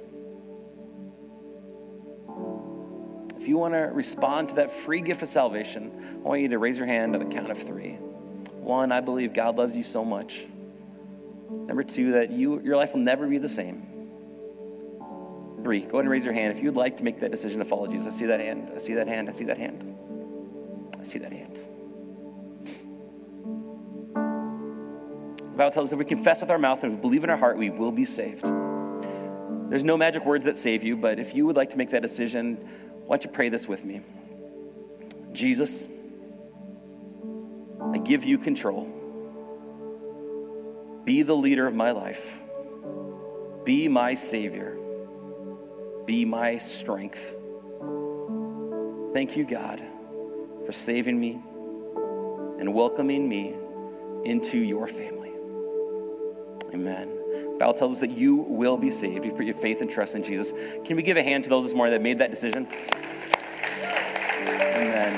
If 3.41 3.47
you 3.47 3.57
want 3.57 3.73
to 3.73 3.89
respond 3.91 4.49
to 4.49 4.55
that 4.57 4.69
free 4.69 5.01
gift 5.01 5.23
of 5.23 5.27
salvation, 5.27 6.19
I 6.23 6.27
want 6.27 6.41
you 6.41 6.49
to 6.49 6.59
raise 6.59 6.77
your 6.77 6.85
hand 6.85 7.15
on 7.15 7.27
the 7.27 7.35
count 7.35 7.49
of 7.49 7.57
three. 7.57 7.93
One, 7.93 8.91
I 8.91 9.01
believe 9.01 9.33
God 9.33 9.57
loves 9.57 9.75
you 9.75 9.81
so 9.81 10.05
much. 10.05 10.45
Number 11.49 11.83
two, 11.83 12.11
that 12.11 12.29
you, 12.29 12.61
your 12.61 12.75
life 12.75 12.93
will 12.93 13.01
never 13.01 13.25
be 13.25 13.39
the 13.39 13.49
same. 13.49 13.81
Three, 15.63 15.79
go 15.79 15.87
ahead 15.87 16.01
and 16.01 16.09
raise 16.11 16.23
your 16.23 16.35
hand 16.35 16.55
if 16.55 16.63
you'd 16.63 16.75
like 16.75 16.97
to 16.97 17.03
make 17.03 17.19
that 17.21 17.31
decision 17.31 17.57
to 17.57 17.65
follow 17.65 17.87
Jesus. 17.87 18.13
I 18.13 18.19
see 18.19 18.27
that 18.27 18.39
hand. 18.39 18.71
I 18.75 18.77
see 18.77 18.93
that 18.93 19.07
hand. 19.07 19.27
I 19.27 19.31
see 19.31 19.45
that 19.45 19.57
hand. 19.57 19.97
I 20.99 21.03
see 21.03 21.17
that 21.17 21.31
hand. 21.31 21.63
The 25.37 25.57
Bible 25.57 25.71
tells 25.71 25.87
us 25.87 25.93
if 25.93 25.97
we 25.97 26.05
confess 26.05 26.41
with 26.41 26.51
our 26.51 26.59
mouth 26.59 26.83
and 26.83 26.93
we 26.93 27.01
believe 27.01 27.23
in 27.23 27.31
our 27.31 27.37
heart, 27.37 27.57
we 27.57 27.71
will 27.71 27.91
be 27.91 28.05
saved. 28.05 28.45
There's 29.71 29.83
no 29.83 29.97
magic 29.97 30.25
words 30.25 30.45
that 30.45 30.57
save 30.57 30.83
you, 30.83 30.95
but 30.95 31.17
if 31.17 31.33
you 31.33 31.45
would 31.47 31.55
like 31.55 31.71
to 31.71 31.77
make 31.77 31.89
that 31.89 32.03
decision, 32.03 32.67
why 33.05 33.17
don't 33.17 33.25
you 33.25 33.31
pray 33.31 33.49
this 33.49 33.67
with 33.67 33.83
me? 33.83 34.01
Jesus, 35.31 35.87
I 37.93 37.97
give 37.97 38.23
you 38.23 38.37
control. 38.37 38.89
Be 41.05 41.23
the 41.23 41.35
leader 41.35 41.67
of 41.67 41.73
my 41.73 41.91
life. 41.91 42.37
Be 43.63 43.87
my 43.87 44.13
Savior. 44.13 44.77
Be 46.05 46.25
my 46.25 46.57
strength. 46.57 47.35
Thank 49.13 49.35
you, 49.35 49.45
God, 49.45 49.81
for 50.65 50.71
saving 50.71 51.19
me 51.19 51.39
and 52.59 52.73
welcoming 52.73 53.27
me 53.27 53.55
into 54.23 54.57
your 54.57 54.87
family. 54.87 55.31
Amen. 56.73 57.20
Bible 57.61 57.75
tells 57.75 57.91
us 57.91 57.99
that 57.99 58.17
you 58.17 58.37
will 58.37 58.75
be 58.75 58.89
saved. 58.89 59.17
If 59.17 59.25
you 59.25 59.33
put 59.33 59.45
your 59.45 59.53
faith 59.53 59.81
and 59.81 59.91
trust 59.91 60.15
in 60.15 60.23
Jesus. 60.23 60.51
Can 60.83 60.95
we 60.95 61.03
give 61.03 61.15
a 61.15 61.21
hand 61.21 61.43
to 61.43 61.49
those 61.51 61.63
this 61.63 61.75
morning 61.75 61.93
that 61.93 62.01
made 62.01 62.17
that 62.17 62.31
decision? 62.31 62.65
Amen. 64.75 65.13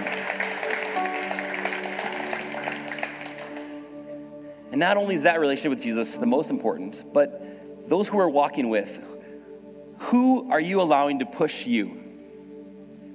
And 4.71 4.77
not 4.77 4.97
only 4.97 5.15
is 5.15 5.23
that 5.23 5.39
relationship 5.39 5.69
with 5.69 5.82
Jesus 5.82 6.17
the 6.17 6.25
most 6.25 6.51
important, 6.51 7.06
but 7.13 7.88
those 7.88 8.10
who 8.10 8.19
are 8.19 8.27
walking 8.27 8.67
with, 8.67 9.01
who 9.99 10.51
are 10.51 10.60
you 10.60 10.82
allowing 10.82 11.19
to 11.19 11.25
push 11.25 11.65
you? 11.65 11.97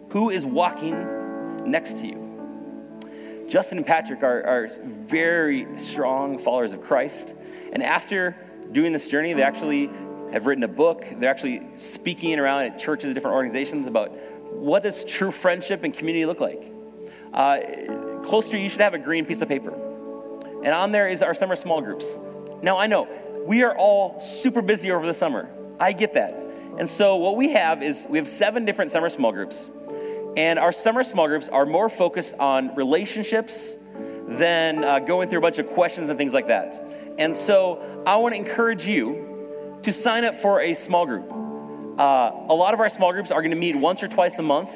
Who 0.08 0.30
is 0.30 0.46
walking 0.46 1.70
next 1.70 1.98
to 1.98 2.06
you? 2.06 3.44
Justin 3.46 3.76
and 3.76 3.86
Patrick 3.86 4.22
are, 4.22 4.42
are 4.44 4.68
very 4.82 5.66
strong 5.78 6.38
followers 6.38 6.72
of 6.72 6.80
Christ. 6.80 7.34
And 7.74 7.82
after 7.82 8.34
doing 8.72 8.92
this 8.92 9.09
journey, 9.09 9.33
they 9.33 9.42
actually 9.42 9.90
have 10.33 10.46
written 10.46 10.64
a 10.64 10.68
book. 10.68 11.04
They're 11.12 11.31
actually 11.31 11.66
speaking 11.74 12.38
around 12.38 12.62
at 12.62 12.78
churches, 12.78 13.14
different 13.14 13.37
organizations 13.37 13.87
about 13.87 14.11
what 14.52 14.83
does 14.83 15.04
true 15.04 15.31
friendship 15.31 15.85
and 15.85 15.94
community 15.94 16.26
look 16.26 16.40
like. 16.40 16.72
Uh, 17.33 17.61
close 18.22 18.48
to 18.48 18.57
you, 18.57 18.64
you 18.64 18.70
should 18.70 18.81
have 18.81 18.94
a 18.94 18.98
green 18.98 19.24
piece 19.24 19.42
of 19.42 19.48
paper. 19.48 19.72
And 20.64 20.74
on 20.74 20.92
there 20.92 21.09
is 21.09 21.22
our 21.22 21.35
summer 21.35 21.57
small 21.57 21.81
groups. 21.81 22.18
Now, 22.62 22.78
I 22.78 22.87
know 22.87 23.09
we 23.46 23.62
are 23.62 23.76
all 23.76 24.18
super 24.20 24.62
busy 24.62 24.90
over 24.90 25.07
the 25.07 25.14
summer. 25.14 25.48
I 25.78 25.92
get 25.92 26.14
that. 26.14 26.35
And 26.78 26.88
so, 26.88 27.16
what 27.16 27.37
we 27.37 27.50
have 27.52 27.83
is 27.83 28.07
we 28.11 28.18
have 28.18 28.28
seven 28.28 28.64
different 28.64 28.90
summer 28.90 29.09
small 29.09 29.33
groups. 29.33 29.70
And 30.37 30.59
our 30.59 30.72
summer 30.72 31.02
small 31.02 31.26
groups 31.26 31.48
are 31.48 31.66
more 31.66 31.88
focused 31.88 32.35
on 32.38 32.74
relationships 32.74 33.78
than 34.28 34.85
uh, 34.85 34.98
going 35.00 35.28
through 35.28 35.38
a 35.38 35.42
bunch 35.42 35.59
of 35.59 35.68
questions 35.68 36.11
and 36.11 36.18
things 36.18 36.35
like 36.35 36.48
that. 36.48 36.81
And 37.18 37.35
so 37.35 38.02
I 38.07 38.16
want 38.16 38.35
to 38.35 38.40
encourage 38.40 38.87
you 38.87 39.76
to 39.83 39.92
sign 39.92 40.24
up 40.24 40.37
for 40.37 40.61
a 40.61 40.74
small 40.74 41.04
group. 41.04 41.31
Uh, 41.98 42.31
a 42.48 42.54
lot 42.54 42.74
of 42.74 42.81
our 42.81 42.88
small 42.88 43.12
groups 43.12 43.33
are 43.33 43.42
going 43.42 43.50
to 43.50 43.57
meet 43.57 43.74
once 43.74 44.02
or 44.02 44.09
twice 44.09 44.38
a 44.38 44.42
month. 44.42 44.70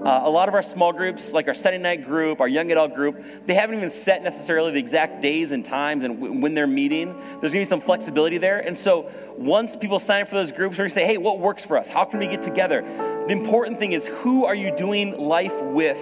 Uh, 0.00 0.22
a 0.24 0.30
lot 0.30 0.48
of 0.48 0.54
our 0.54 0.62
small 0.62 0.94
groups, 0.94 1.34
like 1.34 1.46
our 1.46 1.52
Sunday 1.52 1.76
night 1.76 2.06
group, 2.06 2.40
our 2.40 2.48
young 2.48 2.70
adult 2.72 2.94
group, 2.94 3.22
they 3.44 3.52
haven't 3.52 3.76
even 3.76 3.90
set 3.90 4.22
necessarily 4.22 4.70
the 4.70 4.78
exact 4.78 5.20
days 5.20 5.52
and 5.52 5.62
times 5.62 6.04
and 6.04 6.20
w- 6.22 6.40
when 6.40 6.54
they're 6.54 6.66
meeting. 6.66 7.14
There's 7.40 7.52
gonna 7.52 7.60
be 7.60 7.64
some 7.66 7.82
flexibility 7.82 8.38
there. 8.38 8.60
And 8.60 8.74
so 8.74 9.10
once 9.36 9.76
people 9.76 9.98
sign 9.98 10.22
up 10.22 10.28
for 10.28 10.36
those 10.36 10.52
groups, 10.52 10.78
we're 10.78 10.84
gonna 10.84 10.90
say, 10.90 11.04
hey, 11.04 11.18
what 11.18 11.38
works 11.38 11.66
for 11.66 11.76
us? 11.76 11.90
How 11.90 12.06
can 12.06 12.18
we 12.18 12.28
get 12.28 12.40
together? 12.40 12.80
The 13.26 13.32
important 13.32 13.78
thing 13.78 13.92
is 13.92 14.06
who 14.06 14.46
are 14.46 14.54
you 14.54 14.74
doing 14.74 15.18
life 15.18 15.60
with? 15.60 16.00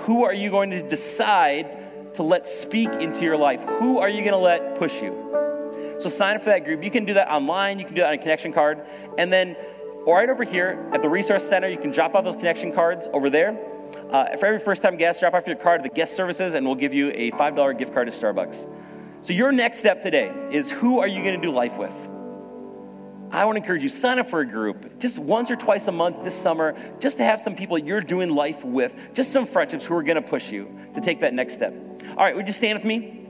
Who 0.00 0.24
are 0.24 0.34
you 0.34 0.50
going 0.50 0.70
to 0.72 0.86
decide 0.86 1.78
to 2.14 2.22
let 2.22 2.46
speak 2.46 2.88
into 2.88 3.24
your 3.24 3.36
life? 3.36 3.62
Who 3.64 3.98
are 3.98 4.08
you 4.08 4.20
going 4.20 4.32
to 4.32 4.36
let 4.38 4.76
push 4.76 5.02
you? 5.02 5.24
So 5.98 6.08
sign 6.08 6.36
up 6.36 6.42
for 6.42 6.50
that 6.50 6.64
group. 6.64 6.82
You 6.82 6.90
can 6.90 7.04
do 7.04 7.14
that 7.14 7.30
online, 7.30 7.78
you 7.78 7.84
can 7.84 7.94
do 7.94 8.00
that 8.00 8.08
on 8.08 8.14
a 8.14 8.18
connection 8.18 8.52
card. 8.52 8.80
And 9.18 9.32
then 9.32 9.56
right 10.06 10.28
over 10.28 10.44
here 10.44 10.88
at 10.92 11.02
the 11.02 11.08
Resource 11.08 11.44
Center, 11.44 11.68
you 11.68 11.78
can 11.78 11.90
drop 11.90 12.14
off 12.14 12.24
those 12.24 12.36
connection 12.36 12.72
cards 12.72 13.08
over 13.12 13.30
there. 13.30 13.56
Uh, 14.10 14.36
for 14.36 14.46
every 14.46 14.58
first 14.58 14.82
time 14.82 14.96
guest, 14.96 15.20
drop 15.20 15.34
off 15.34 15.46
your 15.46 15.56
card 15.56 15.80
at 15.80 15.90
the 15.90 15.94
guest 15.94 16.14
services, 16.14 16.54
and 16.54 16.66
we'll 16.66 16.74
give 16.74 16.92
you 16.92 17.10
a 17.14 17.30
$5 17.32 17.78
gift 17.78 17.94
card 17.94 18.10
to 18.10 18.12
Starbucks. 18.12 18.68
So, 19.22 19.32
your 19.32 19.52
next 19.52 19.78
step 19.78 20.02
today 20.02 20.32
is 20.50 20.70
who 20.70 21.00
are 21.00 21.06
you 21.06 21.22
going 21.22 21.40
to 21.40 21.46
do 21.46 21.52
life 21.52 21.78
with? 21.78 21.94
I 23.30 23.44
want 23.46 23.56
to 23.56 23.62
encourage 23.62 23.82
you, 23.82 23.88
sign 23.88 24.18
up 24.18 24.28
for 24.28 24.40
a 24.40 24.46
group 24.46 25.00
just 25.00 25.18
once 25.18 25.50
or 25.50 25.56
twice 25.56 25.88
a 25.88 25.92
month 25.92 26.22
this 26.22 26.36
summer, 26.36 26.76
just 27.00 27.16
to 27.16 27.24
have 27.24 27.40
some 27.40 27.56
people 27.56 27.78
you're 27.78 28.00
doing 28.00 28.30
life 28.30 28.64
with, 28.64 29.12
just 29.14 29.32
some 29.32 29.46
friendships 29.46 29.84
who 29.84 29.94
are 29.96 30.02
going 30.02 30.16
to 30.16 30.22
push 30.22 30.52
you 30.52 30.68
to 30.94 31.00
take 31.00 31.20
that 31.20 31.34
next 31.34 31.54
step. 31.54 31.74
All 32.10 32.24
right, 32.24 32.36
would 32.36 32.46
you 32.46 32.52
stand 32.52 32.78
with 32.78 32.84
me? 32.84 33.26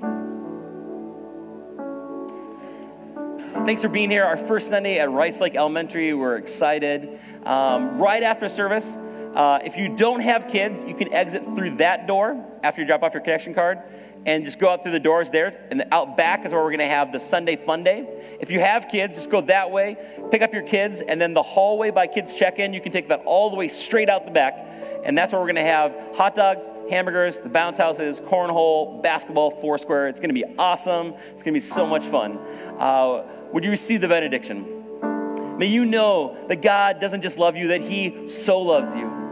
Thanks 3.64 3.80
for 3.80 3.88
being 3.88 4.10
here. 4.10 4.24
Our 4.24 4.37
first 4.37 4.68
Sunday 4.68 4.98
at 4.98 5.10
Rice 5.10 5.40
Lake 5.40 5.54
Elementary. 5.54 6.12
We're 6.12 6.37
excited. 6.37 7.18
Um, 7.46 7.98
right 7.98 8.22
after 8.22 8.48
service, 8.48 8.96
uh, 9.34 9.60
if 9.64 9.76
you 9.76 9.96
don't 9.96 10.20
have 10.20 10.48
kids, 10.48 10.84
you 10.84 10.94
can 10.94 11.12
exit 11.12 11.44
through 11.44 11.76
that 11.76 12.06
door 12.06 12.44
after 12.62 12.82
you 12.82 12.87
drop 12.87 13.02
off 13.02 13.14
your 13.14 13.22
connection 13.22 13.54
card 13.54 13.78
and 14.26 14.44
just 14.44 14.58
go 14.58 14.70
out 14.70 14.82
through 14.82 14.92
the 14.92 15.00
doors 15.00 15.30
there. 15.30 15.66
And 15.70 15.84
out 15.92 16.16
back 16.16 16.44
is 16.44 16.52
where 16.52 16.62
we're 16.62 16.70
going 16.70 16.78
to 16.78 16.87
have 16.87 17.12
the 17.12 17.18
Sunday 17.18 17.56
Fun 17.56 17.84
Day. 17.84 18.06
If 18.40 18.50
you 18.50 18.60
have 18.60 18.88
kids, 18.88 19.16
just 19.16 19.30
go 19.30 19.40
that 19.42 19.70
way, 19.70 19.96
pick 20.30 20.42
up 20.42 20.52
your 20.52 20.62
kids, 20.62 21.00
and 21.00 21.20
then 21.20 21.34
the 21.34 21.42
hallway 21.42 21.90
by 21.90 22.06
kids 22.06 22.34
check 22.34 22.58
in, 22.58 22.72
you 22.72 22.80
can 22.80 22.92
take 22.92 23.08
that 23.08 23.22
all 23.24 23.50
the 23.50 23.56
way 23.56 23.68
straight 23.68 24.08
out 24.08 24.24
the 24.24 24.30
back. 24.30 24.58
And 25.04 25.16
that's 25.16 25.32
where 25.32 25.40
we're 25.40 25.52
going 25.52 25.56
to 25.56 25.70
have 25.70 26.16
hot 26.16 26.34
dogs, 26.34 26.70
hamburgers, 26.90 27.40
the 27.40 27.48
bounce 27.48 27.78
houses, 27.78 28.20
cornhole, 28.20 29.02
basketball, 29.02 29.50
foursquare. 29.50 30.08
It's 30.08 30.20
going 30.20 30.34
to 30.34 30.34
be 30.34 30.44
awesome. 30.58 31.14
It's 31.32 31.42
going 31.42 31.52
to 31.52 31.56
be 31.56 31.60
so 31.60 31.87
much 31.87 32.04
fun. 32.04 32.38
Uh, 32.78 33.26
would 33.52 33.64
you 33.64 33.70
receive 33.70 34.00
the 34.00 34.08
benediction? 34.08 35.58
May 35.58 35.66
you 35.66 35.84
know 35.84 36.37
that 36.48 36.62
God 36.62 37.00
doesn't 37.00 37.22
just 37.22 37.38
love 37.38 37.56
you, 37.56 37.68
that 37.68 37.80
He 37.80 38.26
so 38.26 38.60
loves 38.60 38.94
you. 38.94 39.23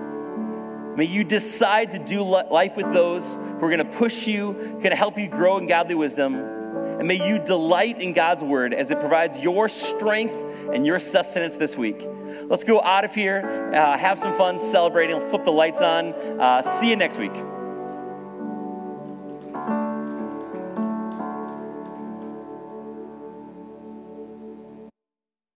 May 0.97 1.05
you 1.05 1.25
decide 1.25 1.93
to 1.93 1.99
do 1.99 2.23
life 2.23 2.77
with 2.77 2.93
those 2.93 3.37
who 3.37 3.65
are 3.65 3.71
going 3.71 3.79
to 3.79 3.99
push 3.99 4.27
you, 4.27 4.53
going 4.53 4.91
to 4.91 4.97
help 4.97 5.19
you 5.19 5.29
grow 5.29 5.57
in 5.59 5.67
godly 5.67 5.95
wisdom. 5.95 6.35
And 6.35 7.09
may 7.09 7.27
you 7.27 7.39
delight 7.39 8.01
in 8.01 8.13
God's 8.13 8.45
word 8.45 8.75
as 8.75 8.91
it 8.91 9.01
provides 9.01 9.41
your 9.41 9.69
strength 9.69 10.35
and 10.73 10.85
your 10.87 10.99
sustenance 10.99 11.57
this 11.57 11.77
week. 11.77 12.07
Let's 12.45 12.65
go 12.65 12.83
out 12.83 13.05
of 13.05 13.15
here, 13.15 13.73
uh, 13.75 13.97
have 13.97 14.19
some 14.19 14.37
fun 14.37 14.59
celebrating. 14.59 15.17
Let's 15.17 15.29
flip 15.29 15.45
the 15.45 15.53
lights 15.53 15.81
on. 15.81 16.13
Uh, 16.13 16.61
see 16.61 16.91
you 16.91 16.97
next 16.97 17.19
week. 17.19 17.33